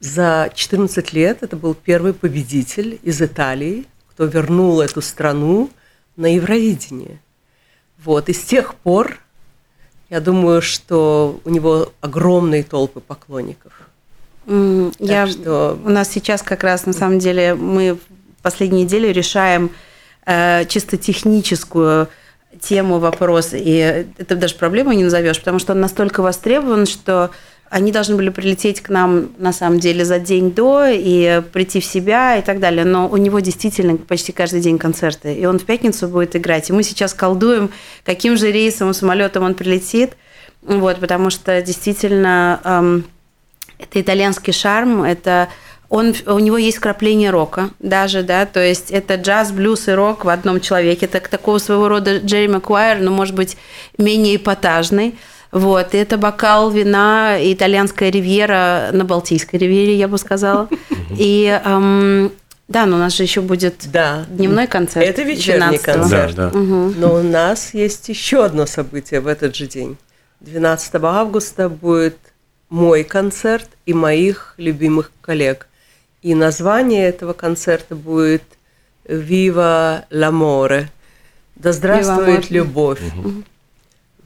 за 0.00 0.50
14 0.54 1.12
лет, 1.12 1.42
это 1.42 1.56
был 1.56 1.74
первый 1.74 2.12
победитель 2.12 2.98
из 3.02 3.22
Италии, 3.22 3.86
кто 4.10 4.24
вернул 4.26 4.80
эту 4.80 5.00
страну 5.00 5.70
на 6.16 6.34
Евровидение. 6.34 7.20
Вот, 8.02 8.28
и 8.28 8.32
с 8.32 8.42
тех 8.42 8.74
пор, 8.74 9.18
я 10.10 10.20
думаю, 10.20 10.60
что 10.62 11.40
у 11.44 11.50
него 11.50 11.92
огромные 12.00 12.62
толпы 12.62 13.00
поклонников. 13.00 13.72
Я, 14.46 15.26
что... 15.26 15.78
У 15.82 15.88
нас 15.88 16.10
сейчас 16.10 16.42
как 16.42 16.64
раз, 16.64 16.86
на 16.86 16.92
самом 16.92 17.18
деле, 17.18 17.54
мы 17.54 17.98
последние 18.42 18.84
недели 18.84 19.08
решаем 19.08 19.70
э, 20.26 20.66
чисто 20.66 20.98
техническую 20.98 22.08
тему, 22.60 22.98
вопрос, 22.98 23.50
и 23.52 24.04
это 24.18 24.36
даже 24.36 24.54
проблемой 24.54 24.96
не 24.96 25.04
назовешь, 25.04 25.38
потому 25.38 25.58
что 25.58 25.72
он 25.72 25.80
настолько 25.80 26.22
востребован, 26.22 26.86
что 26.86 27.30
они 27.74 27.90
должны 27.90 28.14
были 28.14 28.28
прилететь 28.28 28.80
к 28.80 28.88
нам, 28.88 29.30
на 29.36 29.52
самом 29.52 29.80
деле, 29.80 30.04
за 30.04 30.20
день 30.20 30.52
до 30.52 30.86
и 30.86 31.42
прийти 31.52 31.80
в 31.80 31.84
себя 31.84 32.36
и 32.36 32.42
так 32.42 32.60
далее. 32.60 32.84
Но 32.84 33.08
у 33.08 33.16
него 33.16 33.40
действительно 33.40 33.96
почти 33.96 34.30
каждый 34.30 34.60
день 34.60 34.78
концерты. 34.78 35.34
И 35.34 35.44
он 35.44 35.58
в 35.58 35.64
пятницу 35.64 36.06
будет 36.06 36.36
играть. 36.36 36.70
И 36.70 36.72
мы 36.72 36.84
сейчас 36.84 37.14
колдуем, 37.14 37.70
каким 38.04 38.36
же 38.36 38.52
рейсом, 38.52 38.94
самолетом 38.94 39.42
он 39.42 39.54
прилетит. 39.54 40.12
Вот, 40.62 41.00
потому 41.00 41.30
что 41.30 41.60
действительно 41.62 42.60
эм, 42.62 43.04
это 43.80 44.00
итальянский 44.00 44.52
шарм, 44.52 45.02
это 45.02 45.48
он, 45.88 46.14
у 46.26 46.38
него 46.38 46.58
есть 46.58 46.78
крапление 46.78 47.30
рока 47.30 47.70
даже, 47.80 48.22
да, 48.22 48.46
то 48.46 48.60
есть 48.64 48.92
это 48.92 49.16
джаз, 49.16 49.50
блюз 49.50 49.88
и 49.88 49.92
рок 49.92 50.24
в 50.24 50.28
одном 50.28 50.60
человеке. 50.60 51.06
Это 51.06 51.20
такого 51.28 51.58
своего 51.58 51.88
рода 51.88 52.18
Джерри 52.18 52.46
Макуайр, 52.46 53.00
но, 53.00 53.10
может 53.10 53.34
быть, 53.34 53.56
менее 53.98 54.36
эпатажный. 54.36 55.16
Вот, 55.54 55.94
и 55.94 55.98
это 55.98 56.18
бокал 56.18 56.68
вина, 56.72 57.36
итальянская 57.40 58.10
ривьера 58.10 58.90
на 58.92 59.04
Балтийской 59.04 59.60
ривьере, 59.60 59.96
я 59.96 60.08
бы 60.08 60.18
сказала. 60.18 60.68
И 61.16 61.46
эм, 61.64 62.32
да, 62.66 62.86
но 62.86 62.96
у 62.96 62.98
нас 62.98 63.16
же 63.16 63.22
еще 63.22 63.40
будет 63.40 63.88
да. 63.92 64.24
дневной 64.28 64.66
концерт. 64.66 65.06
Это 65.06 65.22
вечерний 65.22 65.78
12 65.78 65.82
концерт. 65.82 66.34
Да, 66.34 66.50
да. 66.50 66.58
Угу. 66.58 66.94
Но 66.96 67.14
у 67.14 67.22
нас 67.22 67.72
есть 67.72 68.08
еще 68.08 68.44
одно 68.44 68.66
событие 68.66 69.20
в 69.20 69.28
этот 69.28 69.54
же 69.54 69.68
день. 69.68 69.96
12 70.40 70.96
августа 70.96 71.68
будет 71.68 72.18
мой 72.68 73.04
концерт 73.04 73.68
и 73.86 73.94
моих 73.94 74.54
любимых 74.56 75.12
коллег. 75.20 75.68
И 76.22 76.34
название 76.34 77.06
этого 77.06 77.32
концерта 77.32 77.94
будет 77.94 78.42
«Viva 79.06 80.02
l'amore». 80.10 80.86
Да 81.54 81.72
здравствует 81.72 82.50
любовь. 82.50 83.00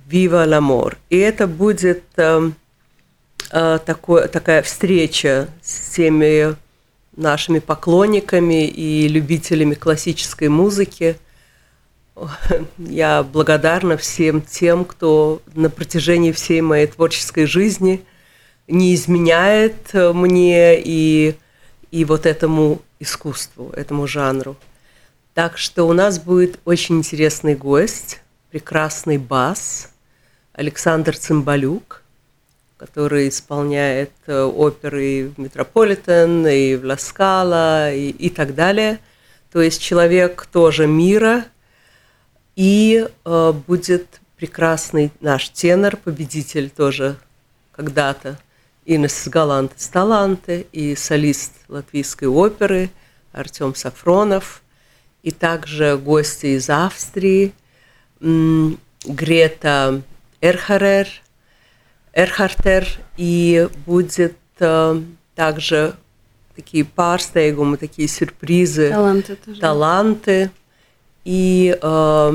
«Viva 0.08 0.46
l'amore». 0.46 0.96
И 1.10 1.18
это 1.18 1.46
будет 1.46 2.02
э, 2.16 2.50
э, 3.50 3.78
такой, 3.84 4.28
такая 4.28 4.62
встреча 4.62 5.48
с 5.62 5.94
теми 5.94 6.56
нашими 7.16 7.58
поклонниками 7.58 8.66
и 8.66 9.08
любителями 9.08 9.74
классической 9.74 10.48
музыки. 10.48 11.16
Я 12.78 13.22
благодарна 13.22 13.96
всем 13.96 14.40
тем, 14.40 14.84
кто 14.84 15.42
на 15.54 15.68
протяжении 15.70 16.32
всей 16.32 16.60
моей 16.60 16.86
творческой 16.86 17.46
жизни– 17.46 18.04
не 18.68 18.94
изменяет 18.94 19.94
э, 19.94 20.12
мне 20.12 20.80
и, 20.80 21.34
и 21.90 22.04
вот 22.04 22.26
этому 22.26 22.82
искусству, 23.00 23.70
этому 23.74 24.06
жанру. 24.06 24.56
Так 25.34 25.58
что 25.58 25.84
у 25.84 25.92
нас 25.92 26.18
будет 26.18 26.60
очень 26.64 26.98
интересный 26.98 27.54
гость, 27.54 28.20
прекрасный 28.50 29.18
бас, 29.18 29.90
Александр 30.58 31.16
Цимбалюк, 31.16 32.02
который 32.78 33.28
исполняет 33.28 34.10
э, 34.26 34.42
оперы 34.42 35.28
в 35.28 35.38
Метрополитен, 35.40 36.44
и 36.48 36.74
в 36.74 36.84
Ласкала, 36.84 37.94
и, 37.94 38.08
и 38.10 38.28
так 38.28 38.56
далее. 38.56 38.98
То 39.52 39.62
есть 39.62 39.80
человек 39.80 40.46
тоже 40.46 40.88
мира, 40.88 41.44
и 42.56 43.06
э, 43.24 43.52
будет 43.68 44.20
прекрасный 44.36 45.12
наш 45.20 45.48
тенор, 45.50 45.96
победитель 45.96 46.70
тоже 46.70 47.14
когда-то 47.70 48.36
Инес 48.84 49.28
Галантес 49.28 49.86
Таланте 49.86 50.66
и 50.72 50.96
солист 50.96 51.52
латвийской 51.68 52.24
оперы 52.24 52.90
Артем 53.30 53.76
Сафронов, 53.76 54.62
и 55.22 55.30
также 55.30 55.96
гости 55.96 56.46
из 56.56 56.68
Австрии, 56.68 57.52
Грета 58.20 60.02
Эрхарер, 60.40 61.09
Эрхартер, 62.12 62.87
и 63.16 63.68
будет 63.87 64.37
э, 64.61 65.02
также 65.35 65.95
такие 66.57 66.85
парстейгумы, 66.85 67.76
такие 67.76 68.09
сюрпризы, 68.09 68.90
таланты, 68.90 69.37
тоже. 69.37 69.61
таланты 69.61 70.50
и, 71.25 71.78
э, 71.80 72.33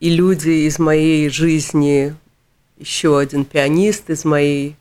и 0.00 0.10
люди 0.10 0.66
из 0.66 0.78
моей 0.78 1.28
жизни, 1.28 2.14
еще 2.76 3.18
один 3.18 3.44
пианист 3.44 4.10
из 4.10 4.24
моей 4.24 4.76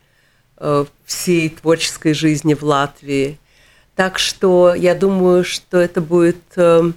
э, 0.57 0.85
всей 1.05 1.49
творческой 1.49 2.13
жизни 2.13 2.53
в 2.53 2.63
Латвии. 2.63 3.39
Так 3.95 4.19
что 4.19 4.75
я 4.75 4.93
думаю, 4.93 5.43
что 5.43 5.79
это 5.79 6.01
будет 6.01 6.43
э, 6.55 6.91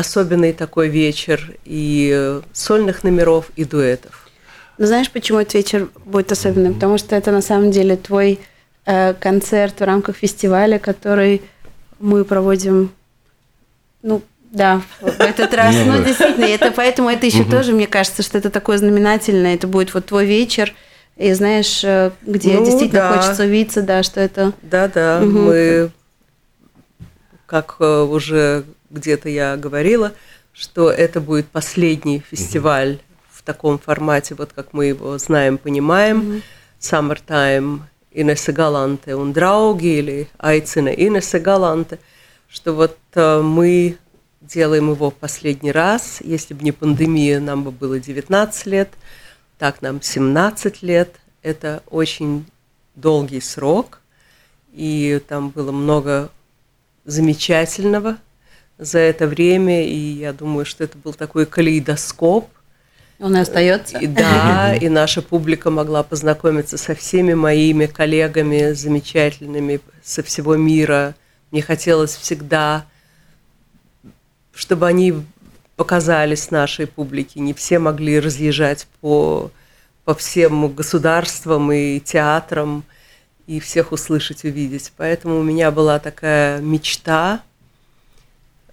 особенный 0.00 0.52
такой 0.52 0.88
вечер 0.88 1.52
и 1.64 2.40
сольных 2.52 3.04
номеров, 3.04 3.50
и 3.56 3.64
дуэтов. 3.64 4.28
Ну, 4.78 4.86
знаешь, 4.86 5.10
почему 5.10 5.38
этот 5.38 5.54
вечер 5.54 5.88
будет 6.06 6.32
особенным? 6.32 6.74
Потому 6.74 6.98
что 6.98 7.14
это 7.14 7.30
на 7.30 7.42
самом 7.42 7.70
деле 7.70 7.96
твой 7.96 8.40
э, 8.86 9.12
концерт 9.14 9.78
в 9.78 9.84
рамках 9.84 10.16
фестиваля, 10.16 10.78
который 10.78 11.42
мы 11.98 12.24
проводим, 12.24 12.90
ну, 14.02 14.22
да, 14.50 14.80
в 15.00 15.20
этот 15.20 15.52
раз. 15.54 15.76
Ну, 15.84 15.98
ну 15.98 16.04
действительно, 16.04 16.46
это 16.46 16.72
поэтому 16.72 17.10
это 17.10 17.26
еще 17.26 17.44
тоже, 17.44 17.72
мне 17.72 17.86
кажется, 17.86 18.22
что 18.22 18.38
это 18.38 18.50
такое 18.50 18.78
знаменательное. 18.78 19.54
Это 19.54 19.66
будет 19.66 19.92
вот 19.92 20.06
твой 20.06 20.24
вечер, 20.24 20.74
и 21.16 21.32
знаешь, 21.34 21.84
э, 21.84 22.10
где 22.22 22.54
ну, 22.54 22.64
действительно 22.64 23.02
да. 23.02 23.12
хочется 23.12 23.42
увидеться, 23.44 23.82
да, 23.82 24.02
что 24.02 24.20
это... 24.20 24.52
Да, 24.62 24.88
да, 24.88 25.20
угу. 25.22 25.30
мы, 25.30 25.90
как 27.44 27.76
э, 27.80 28.00
уже 28.02 28.64
где-то 28.90 29.28
я 29.28 29.56
говорила, 29.56 30.12
что 30.52 30.90
это 30.90 31.20
будет 31.20 31.46
последний 31.46 32.20
фестиваль 32.20 32.98
в 33.30 33.42
таком 33.42 33.78
формате, 33.78 34.34
вот 34.34 34.52
как 34.52 34.72
мы 34.72 34.86
его 34.86 35.16
знаем, 35.18 35.58
понимаем. 35.58 36.20
Mm-hmm. 36.20 36.42
Summertime 36.80 37.80
Инесса 38.10 38.52
Галанте 38.52 39.12
draugi 39.12 39.98
или 39.98 40.28
Айцина 40.38 40.88
Инесса 40.88 41.38
Галанте, 41.38 41.98
что 42.48 42.72
вот 42.72 42.96
э, 43.14 43.40
мы 43.42 43.98
делаем 44.40 44.90
его 44.90 45.10
в 45.10 45.14
последний 45.14 45.72
раз. 45.72 46.20
Если 46.22 46.54
бы 46.54 46.64
не 46.64 46.72
пандемия, 46.72 47.38
нам 47.38 47.64
бы 47.64 47.70
было 47.70 48.00
19 48.00 48.66
лет, 48.66 48.90
так 49.58 49.82
нам 49.82 50.02
17 50.02 50.82
лет. 50.82 51.16
Это 51.42 51.82
очень 51.88 52.46
долгий 52.94 53.40
срок, 53.40 54.00
и 54.72 55.20
там 55.28 55.50
было 55.50 55.70
много 55.70 56.30
замечательного– 57.04 58.18
за 58.80 58.98
это 58.98 59.26
время, 59.26 59.86
и 59.86 59.94
я 59.94 60.32
думаю, 60.32 60.64
что 60.64 60.82
это 60.82 60.96
был 60.96 61.12
такой 61.12 61.44
калейдоскоп. 61.44 62.48
Он 63.20 63.36
и 63.36 63.40
остается. 63.40 63.98
И, 63.98 64.06
да, 64.06 64.74
и 64.74 64.88
наша 64.88 65.20
публика 65.20 65.70
могла 65.70 66.02
познакомиться 66.02 66.78
со 66.78 66.94
всеми 66.94 67.34
моими 67.34 67.84
коллегами 67.84 68.72
замечательными 68.72 69.80
со 70.02 70.22
всего 70.22 70.56
мира. 70.56 71.14
Мне 71.50 71.60
хотелось 71.60 72.16
всегда, 72.16 72.86
чтобы 74.54 74.86
они 74.86 75.14
показались 75.76 76.50
нашей 76.50 76.86
публике. 76.86 77.40
Не 77.40 77.52
все 77.52 77.78
могли 77.78 78.18
разъезжать 78.18 78.86
по, 79.02 79.50
по 80.04 80.14
всем 80.14 80.72
государствам 80.72 81.70
и 81.70 82.00
театрам 82.00 82.84
и 83.46 83.60
всех 83.60 83.92
услышать, 83.92 84.44
увидеть. 84.44 84.92
Поэтому 84.96 85.40
у 85.40 85.42
меня 85.42 85.70
была 85.70 85.98
такая 85.98 86.62
мечта– 86.62 87.42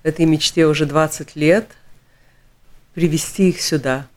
этой 0.08 0.26
мечте 0.26 0.66
уже 0.66 0.86
20 0.86 1.36
лет, 1.36 1.68
привести 2.94 3.50
их 3.50 3.62
сюда. 3.62 4.08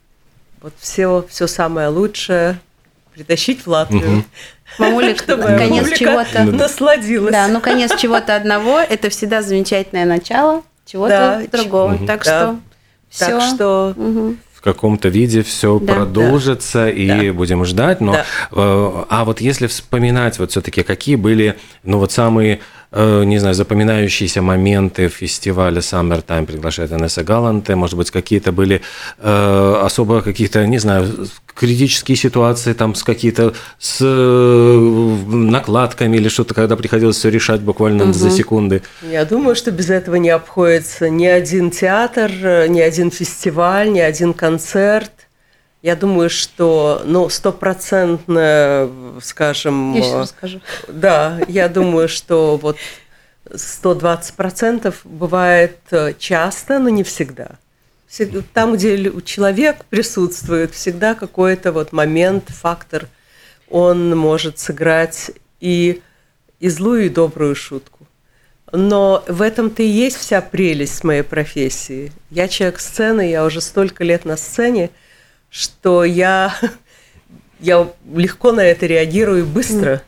Вот 0.61 0.73
все, 0.79 1.25
все 1.29 1.47
самое 1.47 1.87
лучшее 1.87 2.59
притащить 3.13 3.65
в 3.65 3.67
Латвию. 3.67 4.19
Угу. 4.19 4.23
Мамуля, 4.79 5.15
чтобы 5.17 5.43
конец 5.43 5.97
чего-то 5.97 6.43
насладилась. 6.45 7.31
Да, 7.31 7.47
ну 7.47 7.61
конец 7.61 7.95
чего-то 7.99 8.35
одного– 8.35 8.79
это 8.89 9.09
всегда 9.09 9.41
замечательное 9.41 10.05
начало 10.05 10.63
чего-то 10.85 11.41
да, 11.51 11.57
другого. 11.57 11.95
Угу. 11.95 12.05
Так 12.05 12.23
да. 12.23 12.41
что 12.53 12.59
все. 13.09 13.39
Так 13.39 13.41
что 13.53 13.93
угу 13.95 14.37
в 14.61 14.63
каком-то 14.63 15.09
виде 15.09 15.41
все 15.41 15.79
да, 15.79 15.95
продолжится 15.95 16.83
да, 16.83 16.91
и 16.91 17.07
да. 17.07 17.33
будем 17.33 17.65
ждать. 17.65 17.99
Но, 17.99 18.13
да. 18.13 18.25
э, 18.51 19.03
а 19.09 19.25
вот 19.25 19.41
если 19.41 19.65
вспоминать 19.65 20.37
вот 20.37 20.51
все-таки, 20.51 20.83
какие 20.83 21.15
были, 21.15 21.57
ну 21.81 21.97
вот 21.97 22.11
самые 22.11 22.59
не 22.93 23.39
знаю, 23.39 23.55
запоминающиеся 23.55 24.41
моменты 24.41 25.07
фестиваля 25.07 25.79
Summertime 25.79 26.45
приглашает 26.45 26.91
Инесса 26.91 27.23
Галанте, 27.23 27.75
может 27.75 27.95
быть, 27.95 28.11
какие-то 28.11 28.51
были 28.51 28.81
э, 29.19 29.81
особо 29.81 30.21
какие-то, 30.21 30.67
не 30.67 30.77
знаю, 30.77 31.27
критические 31.55 32.17
ситуации 32.17 32.73
там 32.73 32.95
с 32.95 33.03
какие-то 33.03 33.53
с 33.79 33.99
э, 34.01 35.15
накладками 35.29 36.17
или 36.17 36.27
что-то, 36.27 36.53
когда 36.53 36.75
приходилось 36.75 37.15
все 37.15 37.29
решать 37.29 37.61
буквально 37.61 38.05
угу. 38.05 38.13
за 38.13 38.29
секунды. 38.29 38.81
Я 39.09 39.23
думаю, 39.23 39.55
что 39.55 39.71
без 39.71 39.89
этого 39.89 40.15
не 40.15 40.29
обходится 40.29 41.09
ни 41.09 41.25
один 41.25 41.71
театр, 41.71 42.29
ни 42.67 42.81
один 42.81 43.09
фестиваль, 43.09 43.91
ни 43.91 43.99
один 43.99 44.33
концерт. 44.33 45.11
Я 45.81 45.95
думаю, 45.95 46.29
что, 46.29 47.01
ну, 47.05 47.27
стопроцентно, 47.29 48.89
скажем... 49.21 49.93
Я 49.95 50.03
сейчас 50.03 50.21
расскажу. 50.21 50.61
Да, 50.87 51.39
я 51.47 51.67
думаю, 51.69 52.07
что 52.07 52.57
вот 52.57 52.77
120% 53.49 54.93
бывает 55.03 55.79
э, 55.89 56.13
часто, 56.19 56.77
но 56.77 56.89
не 56.89 57.03
всегда. 57.03 57.57
Там, 58.53 58.75
где 58.75 59.11
человек 59.23 59.85
присутствует, 59.85 60.71
всегда 60.71 61.15
какой-то 61.15 61.71
вот 61.71 61.93
момент, 61.93 62.49
фактор, 62.49 63.07
он 63.67 64.15
может 64.15 64.59
сыграть 64.59 65.31
и, 65.61 66.01
и 66.59 66.69
злую, 66.69 67.05
и 67.05 67.09
добрую 67.09 67.55
шутку. 67.55 68.05
Но 68.71 69.23
в 69.27 69.41
этом-то 69.41 69.81
и 69.81 69.87
есть 69.87 70.17
вся 70.17 70.41
прелесть 70.41 71.03
моей 71.03 71.23
профессии. 71.23 72.11
Я 72.29 72.47
человек 72.47 72.79
сцены, 72.79 73.31
я 73.31 73.43
уже 73.43 73.61
столько 73.61 74.03
лет 74.03 74.25
на 74.25 74.37
сцене– 74.37 74.91
что 75.51 76.03
я, 76.03 76.55
я 77.59 77.87
легко 78.15 78.51
на 78.51 78.61
это 78.61 78.87
реагирую 78.87 79.45
быстро. 79.45 80.01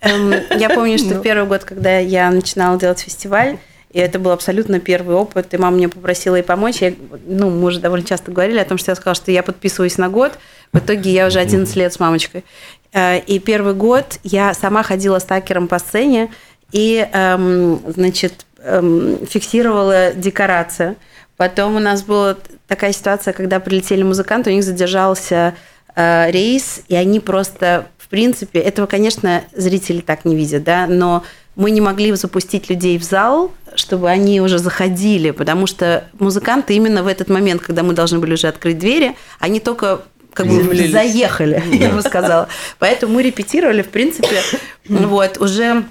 Эм, 0.00 0.32
я 0.56 0.68
помню, 0.70 0.98
что 0.98 1.14
ну. 1.16 1.22
первый 1.22 1.48
год, 1.48 1.64
когда 1.64 1.98
я 1.98 2.30
начинала 2.30 2.78
делать 2.78 3.00
фестиваль, 3.00 3.58
и 3.92 3.98
это 3.98 4.18
был 4.18 4.32
абсолютно 4.32 4.78
первый 4.78 5.16
опыт, 5.16 5.54
и 5.54 5.56
мама 5.56 5.78
мне 5.78 5.88
попросила 5.88 6.36
ей 6.36 6.42
помочь. 6.42 6.82
Я, 6.82 6.92
ну, 7.26 7.48
мы 7.48 7.68
уже 7.68 7.80
довольно 7.80 8.04
часто 8.04 8.30
говорили 8.30 8.58
о 8.58 8.64
том, 8.66 8.76
что 8.76 8.90
я 8.90 8.94
сказала, 8.94 9.14
что 9.14 9.32
я 9.32 9.42
подписываюсь 9.42 9.96
на 9.96 10.10
год. 10.10 10.38
В 10.72 10.78
итоге 10.78 11.10
я 11.12 11.26
уже 11.26 11.38
11 11.38 11.74
лет 11.76 11.92
с 11.92 11.98
мамочкой. 11.98 12.44
Э, 12.92 13.18
и 13.18 13.38
первый 13.38 13.72
год 13.72 14.18
я 14.22 14.52
сама 14.52 14.82
ходила 14.82 15.18
с 15.18 15.24
такером 15.24 15.66
по 15.66 15.78
сцене 15.78 16.30
и, 16.72 17.08
эм, 17.10 17.80
значит, 17.86 18.44
эм, 18.58 19.24
фиксировала 19.26 20.12
декорацию. 20.12 20.96
Потом 21.36 21.76
у 21.76 21.78
нас 21.80 22.02
была 22.02 22.36
такая 22.66 22.92
ситуация, 22.92 23.32
когда 23.32 23.60
прилетели 23.60 24.02
музыканты, 24.02 24.50
у 24.50 24.54
них 24.54 24.64
задержался 24.64 25.54
э, 25.94 26.30
рейс, 26.30 26.82
и 26.88 26.94
они 26.94 27.20
просто, 27.20 27.86
в 27.98 28.08
принципе, 28.08 28.60
этого, 28.60 28.86
конечно, 28.86 29.44
зрители 29.52 30.00
так 30.00 30.24
не 30.24 30.34
видят, 30.34 30.64
да, 30.64 30.86
но 30.86 31.24
мы 31.54 31.70
не 31.70 31.80
могли 31.80 32.12
запустить 32.14 32.68
людей 32.70 32.98
в 32.98 33.02
зал, 33.02 33.52
чтобы 33.74 34.10
они 34.10 34.40
уже 34.40 34.58
заходили, 34.58 35.30
потому 35.30 35.66
что 35.66 36.04
музыканты 36.18 36.74
именно 36.74 37.02
в 37.02 37.06
этот 37.06 37.28
момент, 37.28 37.62
когда 37.62 37.82
мы 37.82 37.94
должны 37.94 38.18
были 38.18 38.34
уже 38.34 38.48
открыть 38.48 38.78
двери, 38.78 39.16
они 39.38 39.60
только 39.60 40.02
как 40.32 40.46
бы 40.46 40.62
заехали, 40.88 41.62
я 41.72 41.90
бы 41.90 42.02
сказала. 42.02 42.48
Поэтому 42.78 43.14
мы 43.14 43.22
репетировали, 43.22 43.82
в 43.82 43.88
принципе, 43.88 44.42
вот, 44.88 45.38
уже 45.38 45.84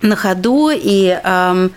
на 0.00 0.16
ходу, 0.16 0.70
и 0.70 1.18
эм, 1.22 1.72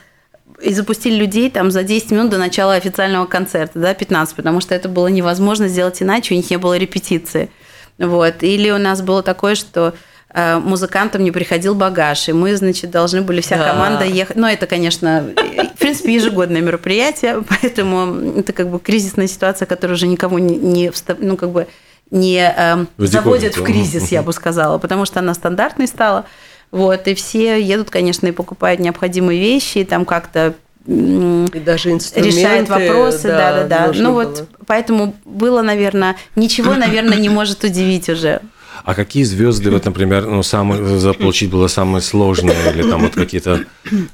и 0.62 0.74
запустили 0.74 1.16
людей 1.16 1.50
там 1.50 1.72
за 1.72 1.84
10 1.84 2.12
минут 2.12 2.30
до 2.30 2.38
начала 2.38 2.74
официального 2.74 3.26
концерта, 3.26 3.80
да, 3.80 3.94
15, 3.94 4.36
потому 4.36 4.62
что 4.62 4.74
это 4.74 4.90
было 4.90 5.08
невозможно 5.08 5.68
сделать 5.68 6.02
иначе, 6.02 6.34
у 6.34 6.38
них 6.38 6.50
не 6.50 6.58
было 6.58 6.78
репетиции. 6.78 7.50
Вот. 7.98 8.42
Или 8.42 8.70
у 8.70 8.78
нас 8.78 9.02
было 9.02 9.24
такое, 9.24 9.56
что 9.56 9.94
э, 10.34 10.58
музыкантам 10.58 11.24
не 11.24 11.32
приходил 11.32 11.76
багаж, 11.76 12.30
и 12.30 12.34
мы, 12.34 12.56
значит, 12.56 12.92
должны 12.92 13.22
были 13.22 13.42
вся 13.42 13.58
да. 13.58 13.72
команда 13.72 14.06
ехать. 14.06 14.36
Но 14.36 14.50
это, 14.50 14.68
конечно, 14.68 15.30
в 15.76 15.80
принципе, 15.80 16.14
ежегодное 16.14 16.62
мероприятие, 16.62 17.44
поэтому 17.62 18.40
это 18.40 18.54
как 18.54 18.70
бы 18.70 18.80
кризисная 18.80 19.28
ситуация, 19.28 19.66
которая 19.66 19.96
уже 19.96 20.08
никому 20.08 20.38
не, 20.38 20.56
не 20.58 20.92
ну, 21.20 21.38
как 21.38 21.52
бы 21.52 21.68
не 22.10 22.54
э, 22.56 22.86
заводит 22.98 23.58
в 23.58 23.64
кризис, 23.64 24.12
я 24.12 24.22
бы 24.22 24.34
сказала, 24.34 24.78
потому 24.78 25.06
что 25.06 25.20
она 25.20 25.34
стандартной 25.34 25.88
стала. 25.88 26.26
Вот, 26.72 27.08
и 27.08 27.16
все 27.16 27.62
едут, 27.62 27.90
конечно, 27.90 28.28
и 28.28 28.32
покупают 28.32 28.80
необходимые 28.80 29.40
вещи, 29.40 29.80
и 29.80 29.86
там 29.86 30.06
как-то 30.06 30.54
и 30.88 31.60
даже 31.66 31.90
решает 31.90 32.70
вопросы, 32.70 33.28
да, 33.28 33.64
да, 33.64 33.88
да. 33.88 33.92
Ну 33.94 34.14
было. 34.14 34.24
вот, 34.24 34.48
поэтому 34.66 35.16
было, 35.26 35.62
наверное, 35.62 36.16
ничего, 36.36 36.76
наверное, 36.76 37.18
не 37.18 37.30
может 37.30 37.64
удивить 37.64 38.08
уже. 38.10 38.42
А 38.84 38.94
какие 38.94 39.24
звезды, 39.24 39.70
вот, 39.70 39.84
например, 39.86 40.28
ну, 40.28 40.44
самые, 40.44 41.00
заполучить 41.00 41.50
было 41.50 41.68
самое 41.68 42.02
сложное, 42.02 42.72
или 42.72 42.90
там 42.90 43.02
вот 43.02 43.16
какие-то 43.16 43.66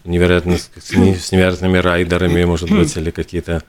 невероятные, 0.03 0.57
с 0.57 1.31
невероятными 1.31 1.77
райдерами, 1.77 2.43
может 2.45 2.71
быть, 2.71 2.95
или 2.97 3.11
какие-то 3.11 3.61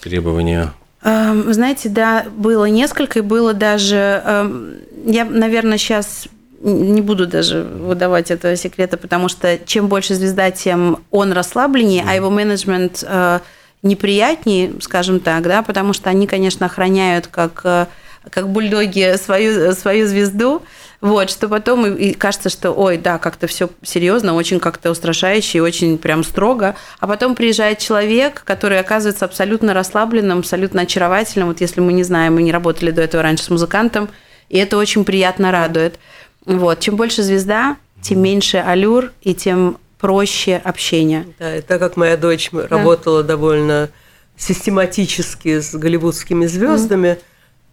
требования? 0.00 0.72
Вы 1.02 1.54
знаете, 1.54 1.88
да, 1.88 2.26
было 2.36 2.66
несколько, 2.66 3.20
и 3.20 3.22
было 3.22 3.54
даже, 3.54 4.22
эм, 4.24 4.74
я, 5.04 5.24
наверное, 5.24 5.78
сейчас 5.78 6.26
не 6.66 7.00
буду 7.00 7.26
даже 7.26 7.62
выдавать 7.62 8.30
этого 8.30 8.56
секрета, 8.56 8.96
потому 8.96 9.28
что 9.28 9.58
чем 9.64 9.88
больше 9.88 10.14
звезда, 10.14 10.50
тем 10.50 11.04
он 11.10 11.32
расслабленнее, 11.32 12.02
mm. 12.02 12.06
а 12.08 12.14
его 12.14 12.28
менеджмент 12.28 13.04
э, 13.06 13.40
неприятнее, 13.82 14.72
скажем 14.80 15.20
так, 15.20 15.44
да, 15.44 15.62
потому 15.62 15.92
что 15.92 16.10
они, 16.10 16.26
конечно, 16.26 16.66
охраняют 16.66 17.28
как 17.28 17.60
э, 17.64 17.86
как 18.30 18.48
бульдоги, 18.48 19.16
свою, 19.16 19.72
свою 19.72 20.06
звезду. 20.06 20.62
Вот, 21.00 21.30
что 21.30 21.48
потом 21.48 21.86
и 21.86 22.12
кажется, 22.14 22.48
что, 22.48 22.72
ой, 22.72 22.96
да, 22.96 23.18
как-то 23.18 23.46
все 23.46 23.68
серьезно, 23.82 24.34
очень 24.34 24.58
как-то 24.58 24.90
устрашающе, 24.90 25.62
очень 25.62 25.98
прям 25.98 26.24
строго. 26.24 26.74
А 26.98 27.06
потом 27.06 27.34
приезжает 27.34 27.78
человек, 27.78 28.42
который 28.44 28.80
оказывается 28.80 29.24
абсолютно 29.24 29.74
расслабленным, 29.74 30.40
абсолютно 30.40 30.82
очаровательным. 30.82 31.48
Вот 31.48 31.60
если 31.60 31.80
мы 31.80 31.92
не 31.92 32.02
знаем, 32.02 32.34
мы 32.34 32.42
не 32.42 32.50
работали 32.50 32.90
до 32.90 33.02
этого 33.02 33.22
раньше 33.22 33.44
с 33.44 33.50
музыкантом, 33.50 34.08
и 34.48 34.58
это 34.58 34.76
очень 34.78 35.04
приятно 35.04 35.52
радует. 35.52 35.98
Вот, 36.46 36.80
чем 36.80 36.96
больше 36.96 37.22
звезда, 37.22 37.76
тем 38.00 38.22
меньше 38.22 38.58
аллюр 38.58 39.12
и 39.22 39.34
тем 39.34 39.78
проще 39.98 40.56
общение. 40.56 41.26
Да, 41.38 41.56
и 41.56 41.60
так 41.60 41.80
как 41.80 41.96
моя 41.96 42.16
дочь 42.16 42.50
да. 42.52 42.66
работала 42.68 43.22
довольно 43.22 43.90
систематически 44.36 45.60
с 45.60 45.74
голливудскими 45.74 46.46
звездами, 46.46 47.08
mm 47.08 47.20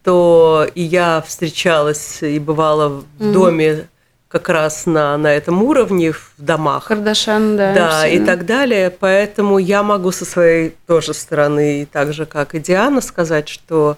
то 0.03 0.67
и 0.75 0.81
я 0.81 1.23
встречалась 1.25 2.21
и 2.21 2.37
бывала 2.37 2.89
в 2.89 3.05
mm 3.19 3.31
доме 3.31 3.87
как 4.33 4.49
раз 4.49 4.87
на, 4.87 5.15
на 5.15 5.31
этом 5.31 5.61
уровне, 5.63 6.11
в 6.11 6.33
домах. 6.37 6.85
Кардашан, 6.85 7.55
да. 7.55 7.73
Да, 7.73 8.07
и 8.07 8.19
так 8.19 8.45
далее. 8.45 8.89
Поэтому 8.89 9.59
я 9.59 9.83
могу 9.83 10.11
со 10.11 10.25
своей 10.25 10.75
тоже 10.87 11.13
стороны, 11.13 11.87
так 11.89 12.13
же, 12.13 12.25
как 12.25 12.53
и 12.53 12.59
Диана, 12.59 12.99
сказать, 12.99 13.47
что 13.47 13.95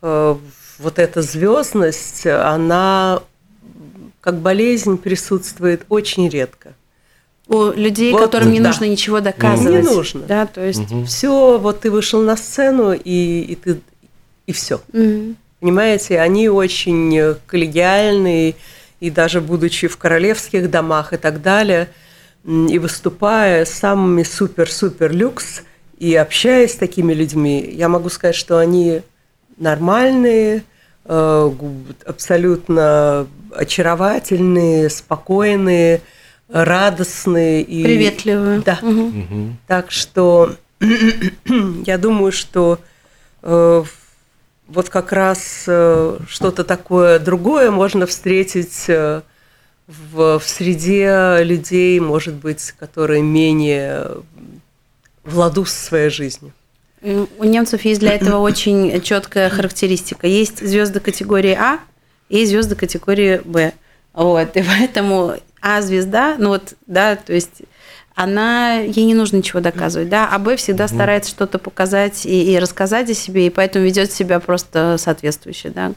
э, 0.00 0.36
вот 0.78 0.98
эта 0.98 1.20
звездность, 1.20 2.26
она 2.26 3.20
как 4.28 4.40
болезнь 4.40 4.98
присутствует 4.98 5.86
очень 5.88 6.28
редко. 6.28 6.74
У 7.46 7.70
людей, 7.70 8.12
вот, 8.12 8.20
которым 8.20 8.52
не 8.52 8.60
да. 8.60 8.68
нужно 8.68 8.84
ничего 8.84 9.20
доказывать. 9.20 9.82
Не 9.82 9.90
нужно. 9.90 10.20
Да, 10.26 10.44
то 10.44 10.62
есть 10.62 10.92
угу. 10.92 11.06
все, 11.06 11.56
вот 11.56 11.80
ты 11.80 11.90
вышел 11.90 12.20
на 12.20 12.36
сцену 12.36 12.92
и, 12.92 13.40
и 13.40 13.54
ты 13.54 13.80
и 14.44 14.52
все. 14.52 14.82
Угу. 14.92 15.34
Понимаете, 15.60 16.20
они 16.20 16.50
очень 16.50 17.36
коллегиальные 17.46 18.56
и 19.00 19.10
даже 19.10 19.40
будучи 19.40 19.88
в 19.88 19.96
королевских 19.96 20.70
домах 20.70 21.14
и 21.14 21.16
так 21.16 21.40
далее, 21.40 21.88
и 22.44 22.78
выступая 22.78 23.64
с 23.64 23.70
самыми 23.70 24.24
супер-супер 24.24 25.10
люкс 25.10 25.62
и 25.98 26.14
общаясь 26.14 26.72
с 26.72 26.76
такими 26.76 27.14
людьми, 27.14 27.66
я 27.72 27.88
могу 27.88 28.10
сказать, 28.10 28.36
что 28.36 28.58
они 28.58 29.00
нормальные, 29.56 30.64
абсолютно 31.08 33.26
очаровательные, 33.54 34.90
спокойные, 34.90 36.02
радостные 36.48 37.62
и 37.62 37.82
приветливые. 37.82 38.60
Да. 38.60 38.78
Угу. 38.82 39.56
Так 39.66 39.90
что 39.90 40.54
я 41.86 41.98
думаю, 41.98 42.32
что 42.32 42.78
э, 43.42 43.84
вот 44.68 44.88
как 44.90 45.12
раз 45.12 45.64
э, 45.66 46.18
что-то 46.28 46.64
такое 46.64 47.18
другое 47.18 47.70
можно 47.70 48.06
встретить 48.06 48.90
в, 49.88 50.38
в 50.38 50.42
среде 50.44 51.42
людей, 51.42 51.98
может 51.98 52.34
быть, 52.34 52.72
которые 52.78 53.22
менее 53.22 54.18
в 55.24 55.38
ладу 55.38 55.64
со 55.64 55.86
своей 55.86 56.10
жизнью. 56.10 56.52
У 57.02 57.44
немцев 57.44 57.84
есть 57.84 58.00
для 58.00 58.14
этого 58.14 58.38
очень 58.38 59.00
четкая 59.02 59.50
характеристика. 59.50 60.26
Есть 60.26 60.66
звезды 60.66 61.00
категории 61.00 61.52
А 61.52 61.78
и 62.28 62.44
звезды 62.44 62.74
категории 62.74 63.40
Б. 63.44 63.72
Вот, 64.14 64.56
и 64.56 64.62
поэтому 64.62 65.34
А-звезда, 65.60 66.36
ну 66.38 66.48
вот, 66.48 66.74
да, 66.86 67.16
то 67.16 67.32
есть 67.32 67.62
она, 68.14 68.78
ей 68.78 69.04
не 69.04 69.14
нужно 69.14 69.36
ничего 69.36 69.60
доказывать, 69.60 70.08
да, 70.08 70.28
а 70.28 70.38
Б 70.40 70.56
всегда 70.56 70.88
старается 70.88 71.30
что-то 71.30 71.58
показать 71.58 72.26
и, 72.26 72.52
и 72.52 72.58
рассказать 72.58 73.08
о 73.10 73.14
себе, 73.14 73.46
и 73.46 73.50
поэтому 73.50 73.84
ведет 73.84 74.10
себя 74.10 74.40
просто 74.40 74.96
соответствующе, 74.98 75.70
да. 75.70 75.92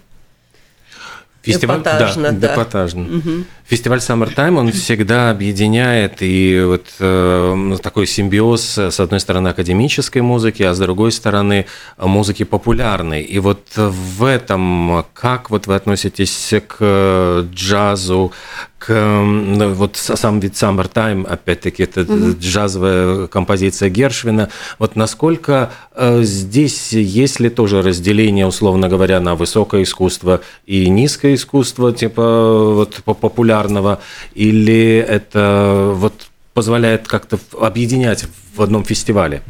Фестиваль, 1.43 1.79
эпатажно, 1.79 2.31
да, 2.31 2.47
да. 2.47 2.53
эпатажно. 2.53 3.01
Угу. 3.17 3.31
Фестиваль 3.65 3.99
Summertime, 3.99 4.57
он 4.57 4.71
всегда 4.71 5.31
объединяет 5.31 6.21
и 6.21 6.61
вот 6.63 6.85
э, 6.99 7.77
такой 7.81 8.05
симбиоз 8.05 8.77
с 8.77 8.99
одной 8.99 9.19
стороны 9.19 9.47
академической 9.47 10.21
музыки, 10.21 10.61
а 10.61 10.73
с 10.73 10.79
другой 10.79 11.11
стороны 11.11 11.65
музыки 11.97 12.43
популярной. 12.43 13.21
И 13.23 13.39
вот 13.39 13.65
в 13.75 14.23
этом 14.23 15.05
как 15.13 15.49
вот 15.49 15.65
вы 15.65 15.75
относитесь 15.75 16.53
к 16.67 17.45
джазу, 17.51 18.29
к 18.29 18.33
ну, 18.33 18.70
вот 18.87 19.95
сам 19.95 20.39
вид 20.39 20.53
Summertime, 20.53 21.25
опять-таки, 21.27 21.83
это 21.83 22.01
угу. 22.01 22.31
джазовая 22.39 23.27
композиция 23.27 23.89
Гершвина. 23.89 24.49
Вот 24.79 24.95
насколько 24.95 25.71
э, 25.93 26.23
здесь 26.23 26.93
есть 26.93 27.39
ли 27.39 27.49
тоже 27.49 27.81
разделение, 27.81 28.45
условно 28.45 28.89
говоря, 28.89 29.19
на 29.19 29.35
высокое 29.35 29.83
искусство 29.83 30.41
и 30.65 30.89
низкое 30.89 31.35
искусство, 31.35 31.93
типа 31.93 32.73
вот 32.73 33.03
популярного, 33.03 33.99
или 34.33 34.97
это 34.97 35.91
вот 35.95 36.27
позволяет 36.53 37.07
как-то 37.07 37.39
объединять 37.59 38.25
в 38.55 38.61
одном 38.61 38.83
фестивале? 38.83 39.41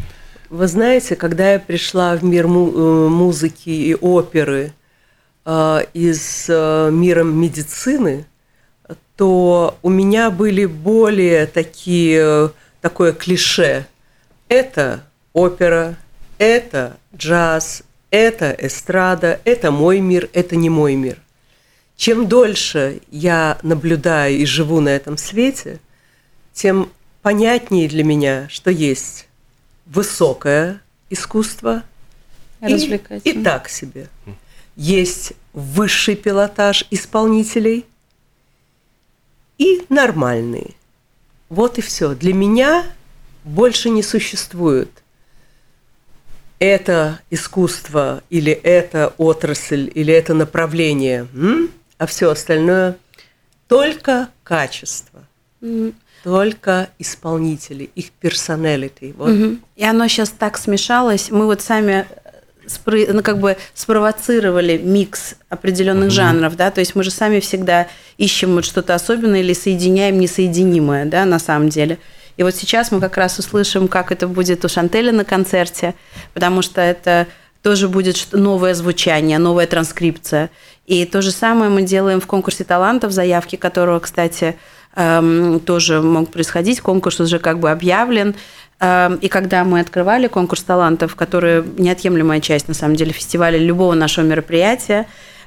Вы 0.49 0.67
знаете, 0.67 1.15
когда 1.15 1.53
я 1.53 1.59
пришла 1.59 2.15
в 2.15 2.23
мир 2.23 2.45
э, 2.45 2.49
музыки 2.49 3.69
и 3.69 3.95
оперы 3.95 4.73
э, 5.45 5.79
из 5.93 6.49
мира 6.49 7.23
медицины, 7.23 8.25
то 9.21 9.77
у 9.83 9.89
меня 9.89 10.31
были 10.31 10.65
более 10.65 11.45
такие, 11.45 12.51
такое 12.81 13.13
клише. 13.13 13.85
Это 14.49 15.03
опера, 15.31 15.95
это 16.39 16.97
джаз, 17.15 17.83
это 18.09 18.55
эстрада, 18.57 19.39
это 19.45 19.69
мой 19.69 19.99
мир, 19.99 20.27
это 20.33 20.55
не 20.55 20.71
мой 20.71 20.95
мир. 20.95 21.19
Чем 21.95 22.27
дольше 22.27 23.01
я 23.11 23.59
наблюдаю 23.61 24.39
и 24.39 24.45
живу 24.45 24.79
на 24.79 24.89
этом 24.89 25.19
свете, 25.19 25.79
тем 26.51 26.91
понятнее 27.21 27.87
для 27.87 28.03
меня, 28.03 28.47
что 28.49 28.71
есть 28.71 29.27
высокое 29.85 30.81
искусство 31.11 31.83
и, 32.67 32.99
и 33.23 33.43
так 33.43 33.69
себе. 33.69 34.07
Есть 34.75 35.33
высший 35.53 36.15
пилотаж 36.15 36.87
исполнителей– 36.89 37.85
и 39.61 39.85
нормальные. 39.89 40.71
Вот 41.49 41.77
и 41.77 41.81
все. 41.81 42.15
Для 42.15 42.33
меня 42.33 42.83
больше 43.43 43.91
не 43.91 44.01
существует 44.01 44.89
это 46.57 47.19
искусство 47.29 48.23
или 48.29 48.51
это 48.51 49.13
отрасль 49.17 49.91
или 49.93 50.11
это 50.13 50.33
направление, 50.33 51.27
а 51.99 52.05
все 52.07 52.31
остальное 52.31 52.97
только 53.67 54.29
качество. 54.43 55.21
Только 56.23 56.89
исполнители, 56.99 57.89
их 57.95 58.11
персоналити. 58.11 59.13
Вот. 59.17 59.59
И 59.75 59.83
оно 59.83 60.07
сейчас 60.07 60.29
так 60.29 60.57
смешалось. 60.57 61.31
Мы 61.31 61.45
вот 61.45 61.61
сами 61.61 62.07
ну, 62.85 63.23
как 63.23 63.39
бы 63.39 63.57
спровоцировали 63.73 64.77
микс 64.77 65.35
определенных 65.49 66.07
угу. 66.07 66.11
жанров, 66.15 66.55
да, 66.55 66.71
то 66.71 66.79
есть 66.79 66.95
мы 66.95 67.03
же 67.03 67.11
сами 67.11 67.39
всегда 67.39 67.87
ищем 68.17 68.53
вот 68.55 68.65
что-то 68.65 68.95
особенное 68.95 69.41
или 69.41 69.53
соединяем 69.53 70.19
несоединимое, 70.19 71.05
да, 71.05 71.25
на 71.25 71.39
самом 71.39 71.69
деле. 71.69 71.97
И 72.37 72.43
вот 72.43 72.55
сейчас 72.55 72.91
мы 72.91 72.99
как 72.99 73.17
раз 73.17 73.39
услышим, 73.39 73.87
как 73.87 74.11
это 74.11 74.27
будет 74.27 74.63
у 74.65 74.69
Шантеля 74.69 75.11
на 75.11 75.25
концерте, 75.25 75.95
потому 76.33 76.61
что 76.61 76.81
это 76.81 77.27
тоже 77.61 77.87
будет 77.87 78.27
новое 78.31 78.73
звучание, 78.73 79.37
новая 79.37 79.67
транскрипция. 79.67 80.49
И 80.85 81.05
то 81.05 81.21
же 81.21 81.31
самое 81.31 81.69
мы 81.69 81.83
делаем 81.83 82.19
в 82.19 82.27
конкурсе 82.27 82.63
талантов, 82.63 83.11
заявки 83.11 83.55
которого, 83.55 83.99
кстати, 83.99 84.57
эм, 84.95 85.59
тоже 85.59 86.01
могут 86.01 86.31
происходить. 86.31 86.81
Конкурс 86.81 87.19
уже 87.19 87.39
как 87.39 87.59
бы 87.59 87.69
объявлен. 87.69 88.35
Эм, 88.83 89.15
и 89.17 89.27
когда 89.27 89.63
мы 89.63 89.79
открывали 89.79 90.25
конкурс 90.25 90.63
талантов, 90.63 91.15
который 91.15 91.63
неотъемлемая 91.77 92.41
часть, 92.41 92.67
на 92.67 92.73
самом 92.73 92.95
деле, 92.95 93.13
фестиваля 93.13 93.59
любого 93.59 93.93
нашего 93.93 94.25
мероприятия, 94.25 95.05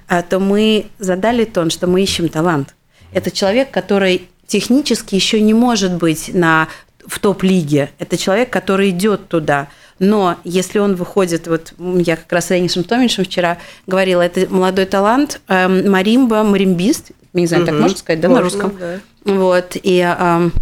э, 0.09 0.23
то 0.23 0.39
мы 0.39 0.87
задали 1.01 1.45
тон, 1.45 1.71
что 1.71 1.89
мы 1.89 2.01
ищем 2.01 2.29
талант. 2.29 2.77
Это 3.13 3.33
человек, 3.33 3.73
который 3.73 4.29
технически 4.47 5.17
еще 5.17 5.41
не 5.41 5.53
может 5.53 5.95
быть 5.95 6.31
на, 6.33 6.69
в 7.05 7.19
топ-лиге. 7.19 7.91
Это 7.99 8.17
человек, 8.17 8.51
который 8.51 8.91
идет 8.91 9.27
туда. 9.27 9.67
Но 9.99 10.37
если 10.45 10.79
он 10.79 10.95
выходит, 10.95 11.49
вот 11.49 11.75
я 11.79 12.15
как 12.15 12.33
раз 12.33 12.47
с 12.47 12.51
Ренисом 12.51 12.85
Томичем 12.85 13.25
вчера 13.25 13.59
говорила, 13.89 14.23
это 14.23 14.47
молодой 14.49 14.87
талант, 14.87 15.41
эм, 15.49 15.91
маримба, 15.91 16.45
маримбист, 16.45 17.11
не 17.33 17.49
знаю, 17.49 17.65
угу. 17.65 17.73
так 17.73 17.81
можно 17.81 17.99
сказать, 17.99 18.21
да, 18.21 18.29
можно, 18.29 18.39
на 18.39 18.45
русском? 18.45 18.79
Да. 18.79 19.01
Вот, 19.25 19.77
и 19.83 19.99
эм, 19.99 20.53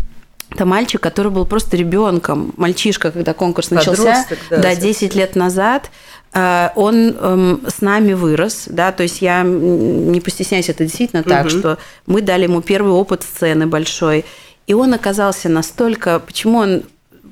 это 0.55 0.65
мальчик, 0.67 1.01
который 1.01 1.31
был 1.31 1.47
просто 1.47 1.77
ребенком, 1.77 2.53
мальчишка, 2.57 3.11
когда 3.11 3.35
конкурс 3.35 3.71
начался, 3.71 4.27
да, 4.51 4.59
да 4.59 4.75
10 4.75 5.15
лет 5.15 5.37
назад. 5.37 5.91
Э, 6.33 6.71
он 6.77 7.17
эм, 7.19 7.63
с 7.67 7.81
нами 7.81 8.13
вырос, 8.13 8.65
да, 8.67 8.93
то 8.93 9.03
есть 9.03 9.23
я 9.23 9.43
не 9.43 10.21
постесняюсь, 10.21 10.69
это 10.69 10.85
действительно 10.85 11.23
так, 11.23 11.47
угу. 11.47 11.51
что 11.51 11.79
мы 12.07 12.23
дали 12.23 12.45
ему 12.45 12.63
первый 12.63 12.93
опыт 12.93 13.23
сцены 13.23 13.67
большой, 13.67 14.25
и 14.67 14.75
он 14.75 14.95
оказался 14.95 15.49
настолько, 15.49 16.21
почему 16.21 16.59
он 16.59 16.83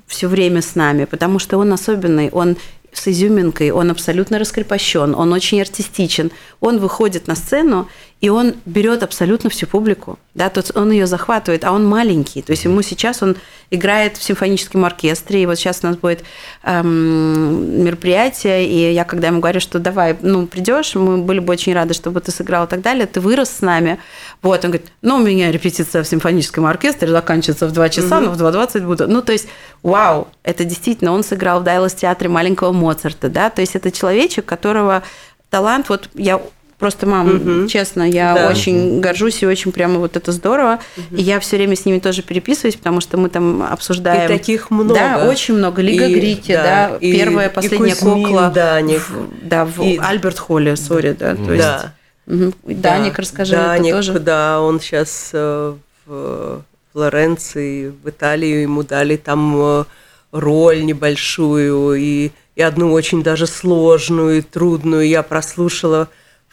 все 0.06 0.26
время 0.26 0.60
с 0.60 0.74
нами, 0.74 1.04
потому 1.04 1.38
что 1.38 1.58
он 1.58 1.72
особенный, 1.72 2.30
он 2.30 2.56
с 2.92 3.06
изюминкой, 3.08 3.70
он 3.70 3.90
абсолютно 3.90 4.38
раскрепощен, 4.38 5.14
он 5.14 5.32
очень 5.32 5.60
артистичен. 5.60 6.32
Он 6.60 6.78
выходит 6.78 7.28
на 7.28 7.36
сцену, 7.36 7.88
и 8.20 8.28
он 8.28 8.54
берет 8.66 9.02
абсолютно 9.02 9.48
всю 9.48 9.66
публику, 9.66 10.18
да, 10.34 10.50
то 10.50 10.60
есть 10.60 10.76
он 10.76 10.90
ее 10.90 11.06
захватывает, 11.06 11.64
а 11.64 11.72
он 11.72 11.86
маленький, 11.86 12.42
то 12.42 12.52
есть 12.52 12.64
ему 12.64 12.82
сейчас 12.82 13.22
он 13.22 13.36
играет 13.70 14.18
в 14.18 14.22
симфоническом 14.22 14.84
оркестре, 14.84 15.42
и 15.42 15.46
вот 15.46 15.56
сейчас 15.56 15.80
у 15.82 15.86
нас 15.86 15.96
будет 15.96 16.22
эм, 16.64 17.82
мероприятие, 17.82 18.66
и 18.66 18.92
я 18.92 19.04
когда 19.04 19.28
ему 19.28 19.40
говорю, 19.40 19.60
что 19.60 19.78
давай, 19.78 20.16
ну, 20.20 20.46
придешь, 20.46 20.94
мы 20.96 21.18
были 21.18 21.38
бы 21.38 21.52
очень 21.52 21.72
рады, 21.72 21.94
чтобы 21.94 22.20
ты 22.20 22.30
сыграл 22.30 22.66
и 22.66 22.68
так 22.68 22.82
далее, 22.82 23.06
ты 23.06 23.20
вырос 23.20 23.50
с 23.50 23.60
нами, 23.62 23.98
вот, 24.42 24.64
он 24.64 24.72
говорит, 24.72 24.92
ну, 25.00 25.16
у 25.16 25.20
меня 25.20 25.50
репетиция 25.50 26.02
в 26.02 26.06
симфоническом 26.06 26.66
оркестре 26.66 27.08
заканчивается 27.08 27.68
в 27.68 27.72
2 27.72 27.88
часа, 27.88 28.18
угу. 28.18 28.26
но 28.26 28.32
в 28.32 28.42
2.20 28.42 28.86
буду, 28.86 29.08
ну, 29.08 29.22
то 29.22 29.32
есть, 29.32 29.48
вау, 29.82 30.28
это 30.42 30.64
действительно, 30.64 31.12
он 31.12 31.24
сыграл 31.24 31.60
в 31.60 31.64
Дайлас 31.64 31.94
театре 31.94 32.28
маленького 32.28 32.72
Моцарта, 32.72 33.30
да, 33.30 33.48
то 33.48 33.62
есть 33.62 33.76
это 33.76 33.90
человечек, 33.90 34.44
которого 34.44 35.02
талант, 35.48 35.88
вот 35.88 36.10
я 36.14 36.40
Просто, 36.80 37.06
мам, 37.06 37.36
угу. 37.36 37.68
честно, 37.68 38.08
я 38.08 38.34
да. 38.34 38.48
очень 38.48 39.00
горжусь 39.00 39.42
и 39.42 39.46
очень 39.46 39.70
прямо 39.70 39.98
вот 39.98 40.16
это 40.16 40.32
здорово. 40.32 40.80
Угу. 40.96 41.16
И 41.16 41.22
я 41.22 41.38
все 41.38 41.58
время 41.58 41.76
с 41.76 41.84
ними 41.84 41.98
тоже 41.98 42.22
переписываюсь, 42.22 42.74
потому 42.74 43.02
что 43.02 43.18
мы 43.18 43.28
там 43.28 43.62
обсуждаем. 43.62 44.24
И 44.24 44.38
таких 44.38 44.70
много. 44.70 44.94
Да, 44.94 45.28
очень 45.28 45.54
много. 45.54 45.82
Лига 45.82 46.06
и, 46.06 46.14
Грити, 46.14 46.52
да, 46.52 46.88
да 46.88 46.96
и, 46.96 47.12
первая, 47.12 47.50
последняя 47.50 47.90
и 47.90 47.94
Кузьмин, 47.94 48.24
кукла. 48.24 48.50
Даник. 48.54 49.02
В, 49.10 49.46
да, 49.46 49.66
в 49.66 49.78
и... 49.82 49.98
Альберт 49.98 50.38
Холли, 50.38 50.74
сори, 50.74 51.12
да. 51.12 51.36
То 51.36 51.52
есть, 51.52 51.58
да. 51.58 51.92
Угу. 52.26 52.54
Даник, 52.64 53.18
расскажи, 53.18 53.56
Даник, 53.56 53.94
это 53.94 53.96
тоже. 53.96 54.18
Да, 54.20 54.62
он 54.62 54.80
сейчас 54.80 55.30
э, 55.34 55.74
в 56.06 56.62
Флоренции, 56.94 57.92
в 58.02 58.08
Италии 58.08 58.62
ему 58.62 58.84
дали 58.84 59.16
там 59.16 59.54
э, 59.54 59.84
роль 60.32 60.82
небольшую 60.82 61.94
и, 61.94 62.30
и 62.56 62.62
одну 62.62 62.90
очень 62.90 63.22
даже 63.22 63.46
сложную 63.46 64.38
и 64.38 64.40
трудную. 64.40 65.06
Я 65.06 65.22
прослушала 65.22 66.08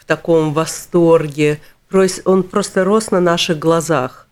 таком 0.08 0.52
восторге. 0.52 1.60
Он 2.24 2.42
просто 2.42 2.84
рос 2.84 3.12
на 3.12 3.20
наших 3.20 3.58
глазах. 3.58 4.26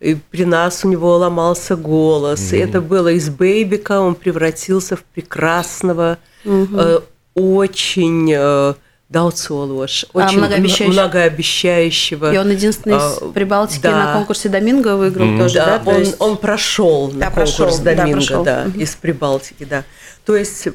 И 0.00 0.14
при 0.14 0.44
нас 0.44 0.84
у 0.84 0.88
него 0.88 1.16
ломался 1.16 1.76
голос. 1.76 2.40
Mm-hmm. 2.40 2.56
И 2.56 2.60
это 2.60 2.80
было 2.80 3.08
из 3.08 3.30
бейбика, 3.30 4.00
он 4.00 4.14
превратился 4.14 4.96
в 4.96 5.02
прекрасного, 5.02 6.18
mm-hmm. 6.44 6.78
э, 6.78 7.00
очень 7.34 8.32
э, 8.34 8.74
Даутсолош, 9.08 10.06
а, 10.12 10.26
очень 10.26 10.38
многообещающего. 10.38 10.92
многообещающего. 10.92 12.34
И 12.34 12.36
он 12.36 12.50
единственный 12.50 12.96
из 12.96 13.22
э, 13.22 13.32
Прибалтики 13.32 13.82
да. 13.82 14.04
на 14.04 14.12
конкурсе 14.14 14.48
Доминго 14.48 14.96
выиграл 14.96 15.26
mm-hmm. 15.26 15.38
тоже, 15.38 15.54
да? 15.54 15.78
да? 15.78 15.90
Он, 15.90 15.98
есть... 16.00 16.16
он 16.18 16.36
прошел 16.36 17.08
да, 17.08 17.26
на 17.26 17.30
конкурс 17.30 17.54
прошел, 17.54 17.84
Доминго, 17.84 18.04
да, 18.04 18.12
прошел. 18.12 18.44
да 18.44 18.64
mm-hmm. 18.64 18.82
из 18.82 18.94
Прибалтики, 18.96 19.64
да. 19.64 19.84
То 20.26 20.36
есть 20.36 20.68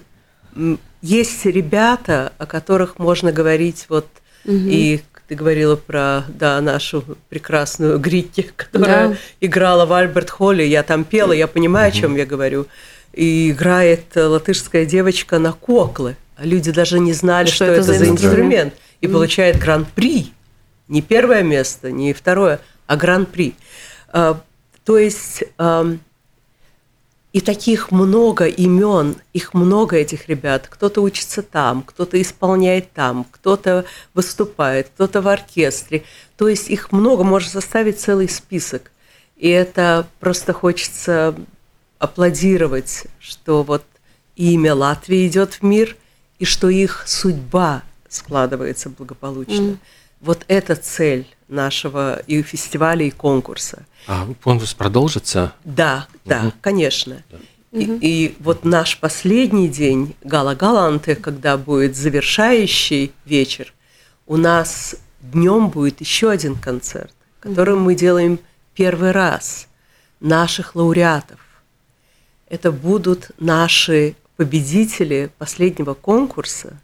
есть 1.01 1.45
ребята, 1.45 2.33
о 2.37 2.45
которых 2.45 2.97
можно 2.97 3.31
говорить 3.31 3.85
вот 3.89 4.07
Угу. 4.45 4.53
И 4.53 5.01
ты 5.27 5.35
говорила 5.35 5.75
про 5.75 6.23
да, 6.27 6.59
нашу 6.59 7.03
прекрасную 7.29 7.99
Гритти, 7.99 8.49
которая 8.55 9.09
да. 9.09 9.17
играла 9.41 9.85
в 9.85 9.93
Альберт 9.93 10.29
Холле. 10.29 10.67
Я 10.67 10.83
там 10.83 11.03
пела, 11.03 11.33
я 11.33 11.47
понимаю, 11.47 11.89
о 11.89 11.91
чем 11.91 12.15
я 12.15 12.25
говорю. 12.25 12.67
И 13.13 13.51
играет 13.51 14.15
латышская 14.15 14.85
девочка 14.85 15.39
на 15.39 15.53
коклы. 15.53 16.15
А 16.35 16.45
люди 16.45 16.71
даже 16.71 16.99
не 16.99 17.13
знали, 17.13 17.47
что, 17.47 17.55
что 17.55 17.65
это, 17.65 17.73
это 17.73 17.83
за 17.83 17.93
инструмент. 17.93 18.13
инструмент. 18.19 18.73
И 19.01 19.07
получает 19.07 19.59
гран-при. 19.59 20.33
Не 20.87 21.01
первое 21.01 21.43
место, 21.43 21.91
не 21.91 22.13
второе, 22.13 22.59
а 22.87 22.95
гран-при. 22.95 23.55
А, 24.11 24.41
то 24.83 24.97
есть 24.97 25.43
и 27.39 27.41
таких 27.41 27.91
много 27.91 28.47
имен, 28.47 29.15
их 29.31 29.53
много 29.53 29.95
этих 29.95 30.27
ребят. 30.27 30.67
Кто-то 30.67 30.99
учится 30.99 31.41
там, 31.41 31.83
кто-то 31.83 32.21
исполняет 32.21 32.91
там, 32.91 33.25
кто-то 33.31 33.85
выступает, 34.13 34.89
кто-то 34.89 35.21
в 35.21 35.27
оркестре. 35.29 36.03
То 36.35 36.49
есть 36.49 36.69
их 36.69 36.91
много, 36.91 37.23
можно 37.23 37.49
составить 37.49 37.97
целый 37.97 38.27
список. 38.27 38.91
И 39.37 39.47
это 39.47 40.05
просто 40.19 40.51
хочется 40.51 41.33
аплодировать, 41.97 43.05
что 43.21 43.63
вот 43.63 43.85
имя 44.35 44.75
Латвии 44.75 45.25
идет 45.25 45.53
в 45.53 45.63
мир, 45.63 45.95
и 46.39 46.43
что 46.43 46.67
их 46.67 47.05
судьба 47.07 47.83
складывается 48.09 48.89
благополучно. 48.89 49.53
Mm. 49.53 49.77
Вот 50.21 50.43
это 50.47 50.75
цель 50.75 51.27
нашего 51.47 52.19
и 52.27 52.41
фестиваля, 52.41 53.05
и 53.05 53.11
конкурса. 53.11 53.85
А 54.07 54.27
конкурс 54.43 54.73
продолжится? 54.73 55.53
Да, 55.63 56.07
да, 56.25 56.41
угу. 56.47 56.53
конечно. 56.61 57.23
Да. 57.31 57.37
И, 57.71 57.83
и 58.01 58.35
вот 58.39 58.65
наш 58.65 58.99
последний 58.99 59.67
день 59.67 60.15
Гала 60.23 60.55
Галанты, 60.55 61.15
когда 61.15 61.57
будет 61.57 61.95
завершающий 61.95 63.13
вечер, 63.25 63.73
у 64.25 64.37
нас 64.37 64.95
днем 65.21 65.69
будет 65.69 66.01
еще 66.01 66.31
один 66.31 66.55
концерт, 66.55 67.13
который 67.39 67.75
мы 67.75 67.95
делаем 67.95 68.39
первый 68.73 69.11
раз 69.11 69.67
наших 70.19 70.75
лауреатов. 70.75 71.39
Это 72.47 72.71
будут 72.71 73.29
наши 73.37 74.15
победители 74.35 75.29
последнего 75.37 75.93
конкурса, 75.93 76.79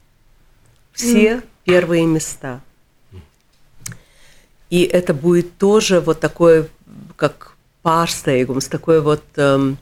все 0.92 1.42
первые 1.64 2.06
места. 2.06 2.62
И 4.76 4.84
это 4.84 5.14
будет 5.14 5.58
тоже 5.58 6.02
вот 6.02 6.20
такое, 6.20 6.68
как 7.16 7.54
pārsteigums, 7.82 8.70
такой 8.70 9.00
вот 9.00 9.24
эм, 9.38 9.78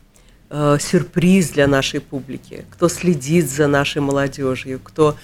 э, 0.52 0.78
сюрприз 0.80 1.50
для 1.50 1.66
нашей 1.66 2.00
публики, 2.00 2.64
кто 2.70 2.88
следит 2.90 3.50
за 3.50 3.66
нашей 3.66 4.04
молодежью, 4.04 4.80
кто 4.84 5.18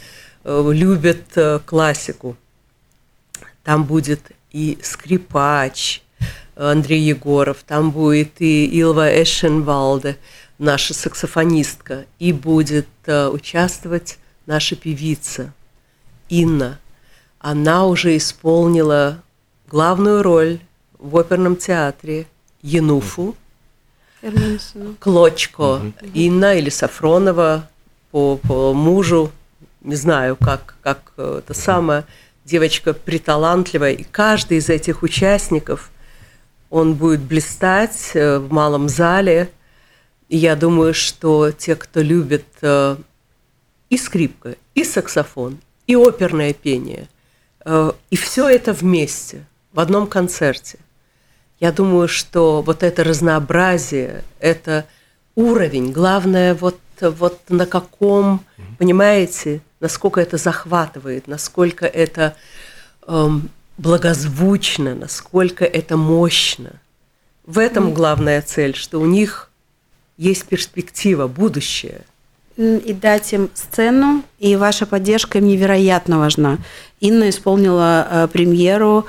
э, 0.43 0.69
любит 0.73 1.21
э, 1.35 1.59
классику. 1.63 2.35
Там 3.63 3.83
будет 3.83 4.31
и 4.51 4.79
скрипач 4.81 6.01
Андрей 6.55 7.01
Егоров, 7.01 7.57
там 7.63 7.91
будет 7.91 8.41
и 8.41 8.65
Илва 8.65 9.21
Эшенвалде, 9.21 10.17
наша 10.57 10.95
саксофонистка, 10.95 12.05
и 12.17 12.33
будет 12.33 12.87
э, 13.05 13.27
участвовать 13.27 14.17
наша 14.47 14.75
певица 14.75 15.53
Инна. 16.27 16.79
Она 17.37 17.85
уже 17.85 18.17
исполнила 18.17 19.21
главную 19.69 20.23
роль 20.23 20.59
в 20.97 21.15
оперном 21.17 21.55
театре 21.55 22.25
Януфу, 22.61 23.35
Клочко, 24.99 25.81
Инна 26.13 26.55
или 26.55 26.69
Сафронова 26.69 27.69
по, 28.11 28.37
по 28.37 28.73
мужу, 28.73 29.31
не 29.81 29.95
знаю, 29.95 30.35
как, 30.35 30.75
как 30.81 31.13
это 31.15 31.53
самое, 31.53 32.03
девочка 32.43 32.93
приталантливая, 32.93 33.93
и 33.93 34.03
каждый 34.03 34.57
из 34.57 34.69
этих 34.69 35.03
участников, 35.03 35.91
он 36.69 36.95
будет 36.95 37.21
блистать 37.21 38.11
э, 38.13 38.39
в 38.39 38.51
малом 38.51 38.89
зале, 38.89 39.49
и 40.27 40.37
я 40.37 40.55
думаю, 40.55 40.93
что 40.93 41.51
те, 41.51 41.75
кто 41.75 42.01
любит 42.01 42.45
э, 42.61 42.97
и 43.89 43.97
скрипка, 43.97 44.55
и 44.75 44.83
саксофон, 44.83 45.59
и 45.87 45.95
оперное 45.95 46.53
пение, 46.53 47.07
э, 47.65 47.91
и 48.09 48.15
все 48.15 48.49
это 48.49 48.73
вместе– 48.73 49.45
в 49.79 49.81
одном 49.81 50.07
концерте. 50.07 50.77
Я 51.61 51.71
думаю, 51.71 52.09
что 52.09 52.61
вот 52.61 52.83
это 52.83 53.01
разнообразие, 53.05 54.25
это 54.41 54.85
уровень, 55.35 55.93
главное 55.93 56.53
вот, 56.53 56.77
вот 56.99 57.39
на 57.47 57.65
каком, 57.65 58.43
понимаете, 58.77 59.61
насколько 59.79 60.19
это 60.19 60.35
захватывает, 60.35 61.29
насколько 61.29 61.85
это 61.85 62.35
эм, 63.07 63.49
благозвучно, 63.77 64.95
насколько 64.95 65.63
это 65.63 65.95
мощно. 65.95 66.71
В 67.45 67.57
этом 67.57 67.93
главная 67.93 68.41
цель, 68.41 68.75
что 68.75 68.99
у 68.99 69.05
них 69.05 69.49
есть 70.17 70.43
перспектива, 70.43 71.27
будущее. 71.27 72.01
И 72.57 72.91
дать 72.91 73.31
им 73.31 73.49
сцену, 73.53 74.23
и 74.39 74.57
ваша 74.57 74.85
поддержка 74.85 75.37
им 75.37 75.47
невероятно 75.47 76.19
важна. 76.19 76.57
Инна 76.99 77.29
исполнила 77.29 78.05
э, 78.11 78.27
премьеру 78.27 79.07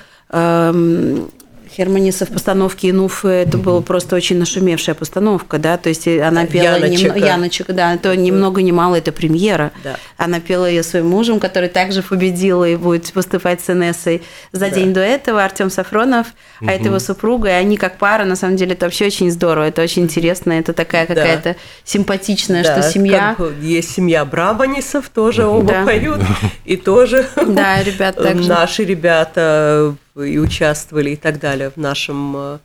Херманиса 1.77 2.27
в 2.27 2.31
постановке 2.31 2.90
Инуфы, 2.90 3.29
это 3.29 3.57
mm-hmm. 3.57 3.62
была 3.62 3.81
просто 3.81 4.16
очень 4.16 4.38
нашумевшая 4.38 4.95
постановка, 4.95 5.59
да, 5.59 5.77
то 5.77 5.88
есть 5.88 6.09
она 6.09 6.47
пела 6.47 6.77
Яночек, 6.77 7.14
нем... 7.14 7.25
Яночек 7.25 7.66
да, 7.69 7.97
то 7.97 8.14
ни 8.16 8.31
много 8.31 8.61
ни 8.61 8.73
мало 8.73 8.97
это 8.97 9.12
премьера. 9.12 9.71
Да. 9.85 9.97
Она 10.16 10.40
пела 10.40 10.69
ее 10.69 10.83
своим 10.83 11.09
мужем, 11.09 11.38
который 11.38 11.69
также 11.69 12.03
победил 12.03 12.64
и 12.64 12.75
будет 12.75 13.14
выступать 13.14 13.61
с 13.61 13.71
Инессой 13.71 14.23
за 14.51 14.69
да. 14.69 14.71
день 14.71 14.93
до 14.93 15.01
этого, 15.01 15.45
Артем 15.45 15.71
Сафронов, 15.71 16.27
mm-hmm. 16.27 16.69
а 16.69 16.73
это 16.73 16.85
его 16.87 16.99
супруга, 16.99 17.49
и 17.49 17.53
они 17.53 17.77
как 17.77 17.99
пара, 17.99 18.25
на 18.25 18.37
самом 18.37 18.57
деле, 18.57 18.73
это 18.73 18.87
вообще 18.87 19.07
очень 19.07 19.31
здорово, 19.31 19.69
это 19.69 19.83
очень 19.83 20.03
интересно, 20.03 20.53
это 20.53 20.73
такая 20.73 21.07
какая-то 21.07 21.51
да. 21.51 21.57
симпатичная, 21.85 22.64
да, 22.64 22.81
что 22.81 22.90
семья... 22.90 23.37
Как 23.38 23.53
есть 23.62 23.95
семья 23.95 24.25
Брабанисов, 24.25 25.09
тоже 25.09 25.47
оба 25.47 25.69
да. 25.69 25.85
поют, 25.85 26.21
и 26.64 26.77
тоже 26.77 27.29
да, 27.37 27.81
ребята 27.83 28.23
также. 28.25 28.49
наши 28.49 28.85
ребята 28.85 29.95
и 30.16 30.38
участвовали 30.38 31.11
и 31.11 31.16
так 31.16 31.38
далее 31.38 31.70
в 31.70 31.77
нашем 31.77 32.37
э, 32.37 32.59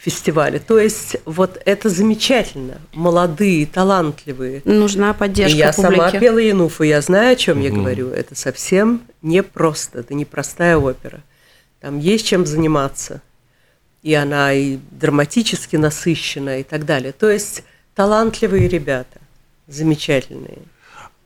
фестивале. 0.00 0.58
То 0.58 0.78
есть 0.78 1.16
вот 1.26 1.60
это 1.64 1.88
замечательно. 1.88 2.80
Молодые, 2.94 3.66
талантливые. 3.66 4.62
Нужна 4.64 5.12
поддержка 5.12 5.54
И 5.54 5.58
я 5.58 5.72
публики. 5.72 5.96
сама 5.96 6.10
пела 6.10 6.38
Януфу, 6.38 6.82
я 6.84 7.00
знаю, 7.02 7.32
о 7.32 7.36
чем 7.36 7.60
я 7.60 7.70
говорю. 7.70 8.08
Это 8.08 8.34
совсем 8.34 9.02
непросто, 9.22 10.00
это 10.00 10.14
непростая 10.14 10.78
опера. 10.78 11.20
Там 11.80 11.98
есть 11.98 12.26
чем 12.26 12.46
заниматься. 12.46 13.20
И 14.02 14.14
она 14.14 14.54
и 14.54 14.78
драматически 14.90 15.76
насыщена 15.76 16.60
и 16.60 16.62
так 16.62 16.86
далее. 16.86 17.12
То 17.12 17.28
есть 17.28 17.64
талантливые 17.94 18.66
ребята, 18.68 19.20
замечательные. 19.66 20.58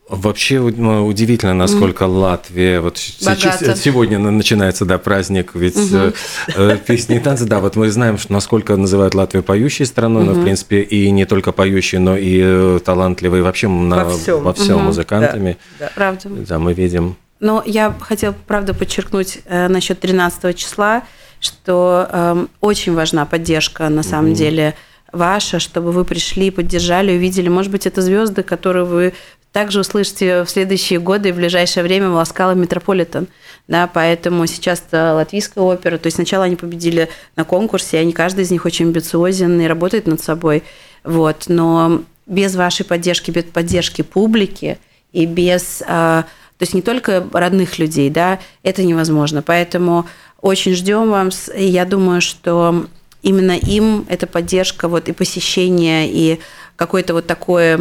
Вообще 0.09 0.61
ну, 0.61 1.07
удивительно, 1.07 1.55
насколько 1.55 2.03
Латвия 2.03 2.81
вот 2.81 2.99
Богата. 3.25 3.75
сегодня 3.75 4.19
на- 4.19 4.31
начинается 4.31 4.85
да 4.85 4.99
праздник, 4.99 5.53
ведь 5.55 5.79
э, 5.93 6.13
э, 6.55 6.77
песни 6.87 7.17
и 7.17 7.21
танцы, 7.21 7.47
да, 7.47 7.59
вот 7.61 7.75
мы 7.77 7.91
знаем, 7.91 8.19
что 8.19 8.31
насколько 8.35 8.77
называют 8.77 9.15
Латвию 9.15 9.43
поющей 9.43 9.87
страной, 9.87 10.25
но 10.25 10.33
в 10.35 10.43
принципе 10.43 10.83
и 10.83 11.11
не 11.11 11.25
только 11.25 11.53
поющей, 11.53 11.97
но 11.99 12.19
и 12.19 12.39
э, 12.43 12.81
талантливой 12.85 13.41
вообще 13.41 13.67
на- 13.69 14.05
Во 14.05 14.11
всем. 14.11 14.43
во 14.43 14.53
всем 14.53 14.77
Мгм. 14.77 14.85
музыкантами. 14.87 15.57
Да, 15.79 15.87
да. 15.87 15.93
Правда. 15.95 16.29
Да, 16.29 16.59
мы 16.59 16.75
видим. 16.75 17.17
Но 17.41 17.63
я 17.65 17.95
хотела, 17.99 18.35
правда, 18.47 18.75
подчеркнуть 18.75 19.39
э, 19.47 19.69
насчет 19.69 20.01
13 20.01 20.53
числа, 20.53 21.03
что 21.41 22.07
эм, 22.13 22.51
очень 22.61 22.95
важна 22.95 23.25
поддержка, 23.25 23.89
на 23.89 24.03
самом 24.03 24.35
деле, 24.35 24.75
ваша, 25.13 25.59
чтобы 25.61 25.93
вы 25.93 26.05
пришли, 26.05 26.51
поддержали, 26.51 27.13
увидели. 27.17 27.49
Может 27.49 27.73
быть, 27.73 27.87
это 27.87 28.03
звезды, 28.03 28.43
которые 28.43 28.85
вы 28.85 29.13
также 29.55 29.79
услышите 29.79 30.43
в 30.43 30.51
следующие 30.51 30.99
годы 30.99 31.29
и 31.29 31.33
в 31.33 31.37
ближайшее 31.37 31.85
время 31.85 32.11
в 32.11 32.15
Ласкало 32.15 32.55
Метрополитен. 32.55 33.29
Да, 33.69 33.87
поэтому 33.87 34.47
сейчас 34.47 34.83
латвийская 34.93 35.63
опера. 35.63 35.97
То 35.97 36.09
есть 36.09 36.17
сначала 36.17 36.43
они 36.45 36.57
победили 36.57 37.09
на 37.37 37.45
конкурсе, 37.45 38.01
они, 38.01 38.13
каждый 38.13 38.43
из 38.43 38.51
них 38.51 38.65
очень 38.65 38.87
амбициозен 38.87 39.61
и 39.61 39.67
работает 39.69 40.09
над 40.09 40.21
собой. 40.21 40.65
Вот. 41.05 41.45
Но 41.47 42.03
без 42.27 42.57
вашей 42.57 42.85
поддержки, 42.85 43.31
без 43.31 43.45
поддержки 43.45 44.03
публики 44.03 44.79
и 45.13 45.25
без... 45.25 45.85
а, 45.87 46.23
то 46.59 46.63
есть 46.63 46.75
не 46.75 46.83
только 46.83 47.25
родных 47.33 47.79
людей, 47.79 48.11
да, 48.11 48.41
это 48.65 48.83
невозможно. 48.83 49.41
Поэтому 49.41 50.07
очень 50.41 50.75
ждем 50.75 51.11
вам. 51.11 51.31
с- 51.31 51.53
И 51.55 51.65
я 51.65 51.85
думаю, 51.85 52.21
что 52.23 52.87
именно 53.23 53.53
им 53.57 54.05
эта 54.09 54.27
поддержка, 54.27 54.89
вот 54.89 55.09
и 55.09 55.13
посещение, 55.13 56.11
и 56.11 56.41
какое-то 56.75 57.15
вот 57.15 57.29
такое... 57.29 57.79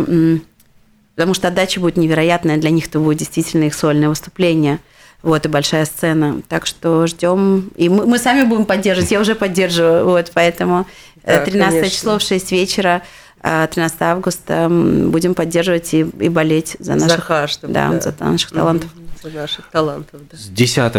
Потому 1.16 1.34
что 1.34 1.48
отдача 1.50 1.80
будет 1.80 1.98
невероятная, 1.98 2.58
для 2.58 2.70
них 2.70 2.88
это 2.88 3.00
будет 3.00 3.20
действительно 3.20 3.66
их 3.66 3.76
сольное 3.76 4.10
выступление. 4.10 4.80
Вот, 5.22 5.46
и 5.46 5.50
большая 5.50 5.86
сцена. 5.86 6.42
Так 6.50 6.66
что 6.66 7.08
ждем. 7.08 7.70
И 7.76 7.88
мы, 7.88 8.06
мы 8.06 8.18
сами 8.18 8.44
будем 8.44 8.66
поддерживать, 8.66 9.12
я 9.12 9.22
уже 9.22 9.36
поддерживаю. 9.36 10.06
Вот, 10.06 10.32
поэтому 10.34 10.86
э, 11.24 11.38
Да, 11.40 11.46
13 11.46 11.80
конечно. 11.80 11.98
число 11.98 12.18
в 12.20 12.22
6 12.22 12.52
вечера, 12.52 13.02
а 13.42 13.68
13 13.68 14.02
августа 14.02 14.54
м, 14.54 15.12
будем 15.12 15.34
поддерживать 15.34 15.94
и, 15.94 16.00
и 16.00 16.30
болеть 16.30 16.76
за 16.80 16.98
За 16.98 17.08
наших, 17.08 17.28
каждого, 17.28 17.74
да, 17.74 17.90
да. 17.92 18.02
за 18.02 18.14
наших 18.20 18.52
талантов. 18.52 18.90
За 18.96 19.02
наших 19.30 19.70
талантов, 19.70 20.22
да. 20.32 20.38
С 20.38 20.48
10 20.48 20.96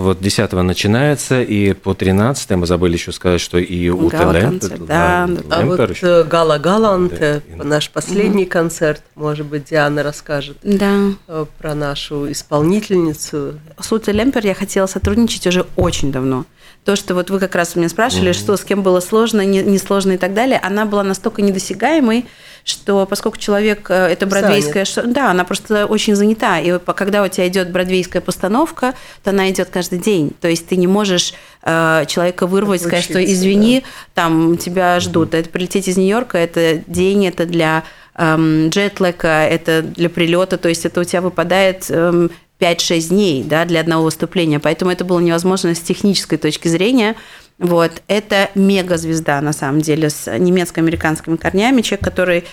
вот 0.00 0.20
10 0.20 0.52
начинается, 0.52 1.42
и 1.42 1.72
по 1.72 1.94
13 1.94 2.50
мы 2.52 2.66
забыли 2.66 2.94
еще 2.94 3.12
сказать, 3.12 3.40
что 3.40 3.58
и 3.58 3.88
у 3.88 4.08
Гала-концерт, 4.08 4.86
да, 4.86 5.26
да. 5.28 5.56
А 5.56 5.64
вот 5.66 5.90
еще. 5.90 6.06
э, 6.06 6.24
Гала 6.24 6.58
Галант, 6.58 7.18
Да. 7.18 7.40
наш 7.64 7.90
последний 7.90 8.44
концерт, 8.46 9.02
может 9.14 9.46
быть, 9.46 9.64
Диана 9.70 10.02
расскажет 10.02 10.56
Да. 10.62 11.10
э, 11.26 11.46
про 11.58 11.74
нашу 11.74 12.30
исполнительницу. 12.30 13.54
С 13.80 13.92
Утой 13.92 14.14
Лемпер 14.14 14.44
я 14.46 14.54
хотела 14.54 14.86
сотрудничать 14.86 15.46
уже 15.46 15.66
очень 15.76 16.12
давно. 16.12 16.44
То, 16.88 16.96
что 16.96 17.14
вот 17.14 17.28
вы 17.28 17.38
как 17.38 17.54
раз 17.54 17.76
меня 17.76 17.90
спрашивали, 17.90 18.28
что 18.32 18.56
с 18.56 18.64
кем 18.64 18.82
было 18.82 19.00
сложно, 19.00 19.42
не, 19.44 19.60
не 19.60 19.76
сложно 19.76 20.12
и 20.12 20.16
так 20.16 20.32
далее, 20.32 20.58
она 20.58 20.86
была 20.86 21.02
настолько 21.02 21.42
недосягаемой, 21.42 22.24
что 22.64 23.04
поскольку 23.04 23.36
человек 23.36 23.90
э, 23.90 24.06
это 24.06 24.24
бродвейская, 24.26 24.86
шо- 24.86 25.02
да, 25.02 25.30
она 25.30 25.44
просто 25.44 25.84
очень 25.84 26.14
занята, 26.16 26.58
и 26.58 26.78
когда 26.78 27.22
у 27.22 27.28
тебя 27.28 27.46
идет 27.46 27.70
бродвейская 27.70 28.22
постановка, 28.22 28.94
то 29.22 29.30
она 29.32 29.50
идет 29.50 29.68
каждый 29.68 29.98
день, 29.98 30.32
то 30.40 30.48
есть 30.48 30.66
ты 30.66 30.76
не 30.76 30.86
можешь 30.86 31.34
э, 31.62 32.04
человека 32.08 32.46
вырвать, 32.46 32.80
сказать, 32.80 33.04
что 33.04 33.18
извини, 33.34 33.84
там 34.14 34.56
тебя 34.56 34.98
ждут, 34.98 35.34
это 35.34 35.50
прилететь 35.50 35.88
из 35.88 35.98
Нью-Йорка, 35.98 36.38
это 36.38 36.80
день, 36.86 37.26
это 37.26 37.44
для 37.44 37.84
эм, 38.14 38.70
джетлека, 38.70 39.46
это 39.46 39.82
для 39.82 40.08
прилета, 40.08 40.56
то 40.56 40.70
есть 40.70 40.86
это 40.86 41.02
у 41.02 41.04
тебя 41.04 41.20
выпадает 41.20 41.84
эм, 41.90 42.30
5-6 42.60 43.08
дней 43.08 43.44
да, 43.44 43.64
для 43.64 43.80
одного 43.80 44.04
выступления, 44.04 44.58
поэтому 44.58 44.90
это 44.90 45.04
было 45.04 45.20
невозможно 45.20 45.74
с 45.74 45.80
технической 45.80 46.38
точки 46.38 46.68
зрения. 46.68 47.14
Вот. 47.58 48.02
Это 48.06 48.50
мега-звезда, 48.54 49.40
на 49.40 49.52
самом 49.52 49.80
деле, 49.80 50.10
с 50.10 50.30
немецко-американскими 50.38 51.36
корнями, 51.36 51.82
человек, 51.82 52.04
который 52.04 52.44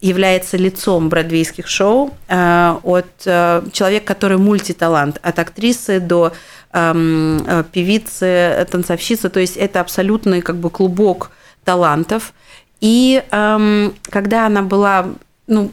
является 0.00 0.58
лицом 0.58 1.08
бродвейских 1.08 1.66
шоу, 1.66 2.14
э, 2.28 2.76
от 2.82 3.06
э, 3.24 3.62
человека, 3.72 4.06
который 4.06 4.36
мультиталант, 4.36 5.18
от 5.22 5.38
актрисы 5.38 5.98
до 5.98 6.32
эм, 6.72 7.42
э, 7.46 7.64
певицы, 7.72 8.66
танцовщицы, 8.70 9.30
то 9.30 9.40
есть 9.40 9.56
это 9.56 9.80
абсолютный 9.80 10.42
как 10.42 10.56
бы 10.56 10.68
клубок 10.68 11.30
талантов. 11.64 12.34
И 12.80 13.22
эм, 13.30 13.94
когда 14.10 14.46
она 14.46 14.60
была, 14.60 15.06
ну, 15.46 15.72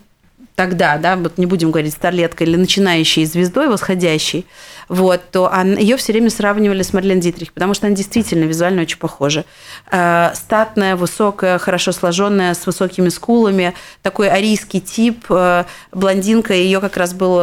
тогда, 0.56 0.98
да, 0.98 1.16
вот 1.16 1.38
не 1.38 1.46
будем 1.46 1.72
говорить 1.72 1.94
старлеткой 1.94 2.48
или 2.48 2.56
начинающей 2.56 3.26
звездой, 3.26 3.68
восходящей, 3.68 4.46
вот, 4.92 5.22
то 5.32 5.50
ее 5.78 5.96
все 5.96 6.12
время 6.12 6.30
сравнивали 6.30 6.84
с 6.84 6.92
Марлен 6.92 7.22
Дитрих, 7.22 7.54
потому 7.54 7.74
что 7.74 7.88
она 7.88 7.96
действительно 7.96 8.44
визуально 8.44 8.82
очень 8.82 8.98
похожа. 8.98 9.46
Э, 9.90 10.32
Статная, 10.34 10.98
высокая, 10.98 11.60
хорошо 11.60 11.94
сложенная, 11.94 12.54
с 12.54 12.66
высокими 12.66 13.08
скулами, 13.08 13.74
такой 14.02 14.30
арийский 14.30 14.82
тип, 14.82 15.28
э, 15.30 15.64
блондинка, 15.94 16.54
ее 16.54 16.82
как 16.82 16.98
раз 16.98 17.14
был 17.14 17.40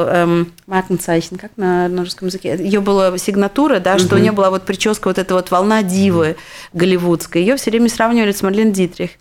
Markenzeichen, 0.67 1.39
как 1.39 1.53
на, 1.57 1.89
на 1.89 2.03
русском 2.03 2.29
языке? 2.29 2.55
Ее 2.59 2.81
была 2.81 3.17
сигнатура, 3.17 3.81
да, 3.81 3.99
что 3.99 4.17
у 4.17 4.19
нее 4.19 4.33
была 4.33 4.51
вот 4.51 4.65
прическа, 4.65 5.09
вот 5.09 5.17
эта 5.17 5.33
вот 5.33 5.51
волна 5.51 5.83
дивы 5.83 6.37
голливудской. 6.75 7.41
Ее 7.41 7.57
все 7.57 7.71
время 7.71 7.89
сравнивали 7.89 8.33
с 8.33 8.43
Марлен 8.43 8.73
Дитрих. 8.73 9.13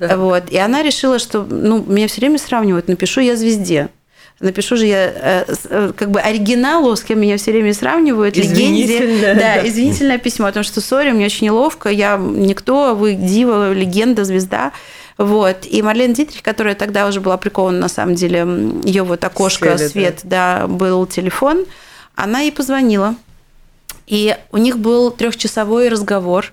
Да. 0.00 0.16
Вот. 0.16 0.50
И 0.50 0.58
она 0.58 0.82
решила, 0.82 1.20
что 1.20 1.44
ну, 1.48 1.84
меня 1.86 2.08
все 2.08 2.20
время 2.20 2.38
сравнивают, 2.38 2.88
напишу 2.88 3.20
я 3.20 3.36
звезде. 3.36 3.90
Напишу 4.38 4.76
же 4.76 4.84
я 4.84 5.12
э, 5.14 5.44
э, 5.70 5.92
как 5.96 6.10
бы 6.10 6.20
оригиналу, 6.20 6.94
с 6.94 7.02
кем 7.02 7.20
меня 7.20 7.38
все 7.38 7.52
время 7.52 7.72
сравнивают, 7.72 8.36
легенде. 8.36 9.22
Да, 9.22 9.34
да. 9.34 9.66
извинительное 9.66 10.18
письмо, 10.18 10.46
потому 10.46 10.62
что, 10.62 10.82
сори, 10.82 11.10
мне 11.10 11.24
очень 11.24 11.46
неловко, 11.46 11.88
я 11.88 12.18
никто, 12.18 12.94
вы 12.94 13.14
дива, 13.14 13.72
легенда, 13.72 14.24
звезда. 14.24 14.72
Вот. 15.16 15.64
И 15.64 15.80
Марлен 15.80 16.12
Дитрих, 16.12 16.42
которая 16.42 16.74
тогда 16.74 17.06
уже 17.06 17.22
была 17.22 17.38
прикована, 17.38 17.78
на 17.78 17.88
самом 17.88 18.14
деле, 18.14 18.40
ее 18.84 19.04
вот 19.04 19.24
окошко, 19.24 19.78
Свет, 19.78 19.90
свет, 19.90 20.20
да, 20.24 20.66
был 20.66 21.06
телефон, 21.06 21.64
она 22.14 22.40
ей 22.40 22.52
позвонила. 22.52 23.14
И 24.06 24.36
у 24.52 24.58
них 24.58 24.78
был 24.78 25.10
трехчасовой 25.10 25.88
разговор, 25.88 26.52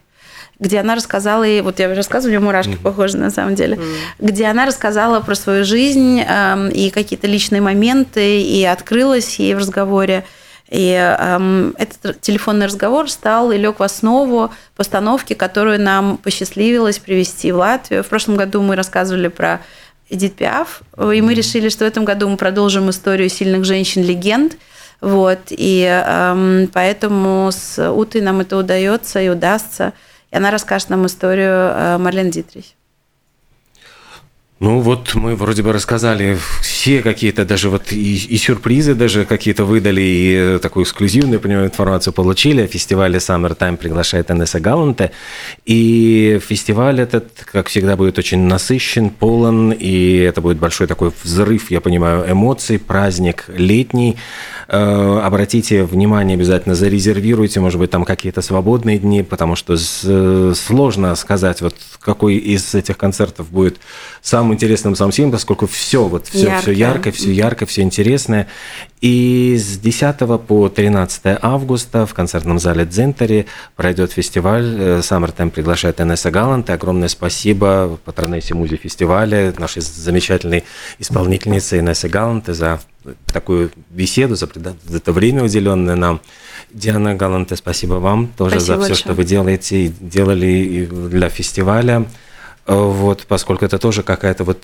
где 0.59 0.79
она 0.79 0.95
рассказала, 0.95 1.43
и 1.43 1.61
вот 1.61 1.79
я 1.79 1.93
рассказываю, 1.93 2.37
у 2.37 2.39
меня 2.39 2.45
мурашки 2.45 2.75
похожи 2.75 3.17
на 3.17 3.29
самом 3.29 3.55
деле, 3.55 3.79
где 4.19 4.45
она 4.45 4.65
рассказала 4.65 5.19
про 5.19 5.35
свою 5.35 5.65
жизнь 5.65 6.21
эм, 6.21 6.69
и 6.69 6.89
какие-то 6.89 7.27
личные 7.27 7.61
моменты, 7.61 8.41
и 8.41 8.63
открылась 8.63 9.39
ей 9.39 9.55
в 9.55 9.59
разговоре. 9.59 10.23
И 10.69 10.91
эм, 10.91 11.75
этот 11.77 12.21
телефонный 12.21 12.67
разговор 12.67 13.09
стал 13.09 13.51
и 13.51 13.57
лег 13.57 13.79
в 13.79 13.83
основу 13.83 14.51
постановки, 14.75 15.33
которую 15.33 15.81
нам 15.81 16.17
посчастливилось 16.17 16.99
привести 16.99 17.51
в 17.51 17.57
Латвию. 17.57 18.03
В 18.03 18.07
прошлом 18.07 18.37
году 18.37 18.61
мы 18.61 18.75
рассказывали 18.75 19.27
про 19.27 19.61
Эдит 20.09 20.35
Пиаф, 20.35 20.81
и 20.97 21.21
мы 21.21 21.33
решили, 21.33 21.69
что 21.69 21.85
в 21.85 21.87
этом 21.87 22.05
году 22.05 22.29
мы 22.29 22.37
продолжим 22.37 22.89
историю 22.89 23.29
сильных 23.29 23.65
женщин-легенд. 23.65 24.57
Вот, 25.01 25.39
и 25.49 25.83
эм, 25.83 26.69
поэтому 26.71 27.49
с 27.51 27.91
Утой 27.91 28.21
нам 28.21 28.39
это 28.39 28.55
удается 28.55 29.21
и 29.21 29.27
удастся. 29.27 29.91
И 30.33 30.35
она 30.35 30.49
расскажет 30.49 30.89
нам 30.89 31.05
историю 31.05 31.51
э, 31.51 31.97
Марлен 31.99 32.31
Дитрих. 32.31 32.65
Ну 34.63 34.79
вот 34.79 35.13
мы 35.15 35.35
вроде 35.35 35.61
бы 35.61 35.73
рассказали 35.73 36.37
все 36.61 37.01
какие-то 37.01 37.43
даже 37.43 37.69
вот 37.69 37.91
и, 37.91 38.15
и 38.15 38.37
сюрпризы 38.37 38.95
даже 38.95 39.25
какие-то 39.25 39.65
выдали, 39.65 39.99
и 40.01 40.35
э, 40.37 40.59
такую 40.61 40.85
эксклюзивную, 40.85 41.41
понимаю, 41.41 41.65
информацию 41.65 42.13
получили. 42.13 42.61
О 42.61 42.67
фестивале 42.67 43.17
Summertime 43.17 43.75
приглашает 43.75 44.31
Анесса 44.31 44.61
Галанте. 44.61 45.11
И 45.65 46.39
фестиваль 46.41 47.01
этот, 47.01 47.43
как 47.51 47.67
всегда, 47.67 47.97
будет 47.97 48.17
очень 48.17 48.39
насыщен, 48.39 49.09
полон, 49.09 49.73
и 49.73 50.19
это 50.19 50.39
будет 50.39 50.59
большой 50.59 50.87
такой 50.87 51.11
взрыв, 51.23 51.69
я 51.69 51.81
понимаю, 51.81 52.31
эмоций, 52.31 52.79
праздник 52.79 53.43
летний. 53.49 54.15
Э, 54.69 55.19
обратите 55.25 55.83
внимание 55.83 56.35
обязательно, 56.35 56.73
зарезервируйте, 56.73 57.59
может 57.59 57.81
быть, 57.81 57.91
там 57.91 58.05
какие-то 58.05 58.41
свободные 58.41 58.97
дни, 58.97 59.23
потому 59.23 59.57
что 59.57 59.75
сложно 60.55 61.15
сказать, 61.15 61.59
вот 61.59 61.75
какой 61.99 62.35
из 62.35 62.73
этих 62.75 62.97
концертов 62.97 63.49
будет 63.49 63.79
самым 64.53 64.55
интересным, 64.55 64.95
самым 64.95 65.11
сильным, 65.11 65.31
поскольку 65.31 65.67
все, 65.67 66.07
вот 66.07 66.27
все, 66.27 66.59
все 66.61 66.71
ярко, 66.71 67.11
все 67.11 67.31
ярко, 67.31 67.65
все 67.65 67.81
интересное. 67.81 68.47
И 69.01 69.57
с 69.57 69.77
10 69.79 70.17
по 70.47 70.69
13 70.69 71.39
августа 71.41 72.05
в 72.05 72.13
концертном 72.13 72.59
зале 72.59 72.85
Дзентери 72.85 73.45
пройдет 73.75 74.11
фестиваль. 74.11 75.01
Саммертайм 75.03 75.49
приглашает 75.49 75.99
Энесса 75.99 76.31
Галант. 76.31 76.69
Огромное 76.69 77.09
спасибо 77.09 77.99
патронессе 78.05 78.53
музе 78.53 78.77
фестиваля, 78.77 79.53
нашей 79.57 79.81
замечательной 79.81 80.63
исполнительнице 80.99 81.79
Инессе 81.79 82.07
Галанте 82.07 82.53
за 82.53 82.79
такую 83.25 83.71
беседу, 83.89 84.35
за 84.35 84.47
это 84.93 85.11
время, 85.11 85.43
уделенное 85.43 85.95
нам. 85.95 86.21
Диана 86.71 87.15
Галанте, 87.15 87.55
спасибо 87.55 87.95
вам 87.95 88.27
тоже 88.27 88.59
спасибо 88.59 88.65
за 88.65 88.73
все, 88.73 88.79
большое. 88.79 88.95
что 88.95 89.13
вы 89.13 89.23
делаете 89.25 89.85
и 89.85 89.93
делали 89.99 90.85
для 90.85 91.29
фестиваля. 91.29 92.05
Вот, 92.65 93.25
поскольку 93.27 93.65
это 93.65 93.77
тоже 93.77 94.03
какая-то 94.03 94.43
вот 94.45 94.63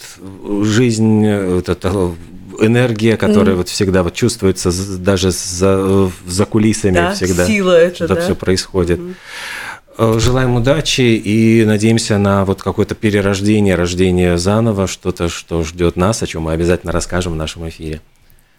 жизнь, 0.64 1.28
вот 1.28 1.68
эта 1.68 2.14
энергия, 2.62 3.18
которая 3.18 3.56
mm. 3.56 3.58
вот 3.58 3.70
всегда 3.70 4.04
вот 4.04 4.14
чувствуется 4.14 4.72
даже 4.98 5.32
за, 5.32 6.10
за 6.26 6.46
кулисами 6.46 6.96
да, 6.96 7.14
всегда. 7.14 7.46
Сила 7.46 7.78
это, 7.78 8.08
да. 8.08 8.22
все 8.22 8.36
происходит. 8.36 9.00
Mm. 9.00 10.20
Желаем 10.20 10.56
удачи 10.56 11.02
и 11.02 11.66
надеемся 11.66 12.18
на 12.18 12.46
вот 12.46 12.64
какое-то 12.64 12.96
перерождение, 12.96 13.76
рождение 13.76 14.38
заново, 14.38 14.88
что-то, 14.88 15.28
что 15.28 15.64
ждет 15.64 15.98
нас, 15.98 16.24
о 16.24 16.28
чем 16.28 16.44
мы 16.44 16.54
обязательно 16.54 16.94
расскажем 16.94 17.34
в 17.34 17.36
нашем 17.36 17.68
эфире. 17.68 18.00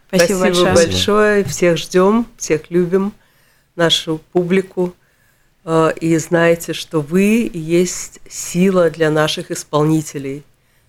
Спасибо, 0.08 0.38
Спасибо 0.38 0.64
большое. 0.64 0.86
большое. 0.86 1.44
Всех 1.44 1.78
ждем, 1.78 2.26
всех 2.36 2.70
любим, 2.70 3.12
нашу 3.74 4.20
публику. 4.32 4.94
Э, 5.64 5.92
и 6.00 6.16
знаете, 6.18 6.72
что 6.72 7.00
вы 7.00 7.50
есть 7.52 8.20
сила 8.28 8.90
для 8.90 9.10
наших 9.10 9.50
исполнителей. 9.50 10.44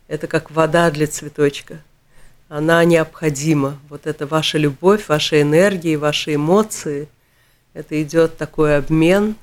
Это 0.08 0.28
как 0.28 0.52
вода 0.52 0.92
для 0.92 1.08
цветочка. 1.08 1.80
Она 2.50 2.84
необходима. 2.84 3.80
Вот 3.90 4.08
это 4.08 4.28
ваша 4.28 4.58
любовь, 4.58 5.08
ваша 5.08 5.42
энергия, 5.42 5.98
ваши 5.98 6.36
эмоции. 6.36 7.08
Это 7.74 8.02
идет 8.02 8.38
такой 8.38 8.78
обмен, 8.78 9.36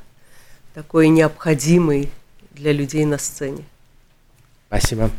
такой 0.74 1.08
необходимый 1.08 2.10
для 2.52 2.72
людей 2.72 3.06
на 3.06 3.16
сцене. 3.16 3.64
Спасибо. 4.68 5.10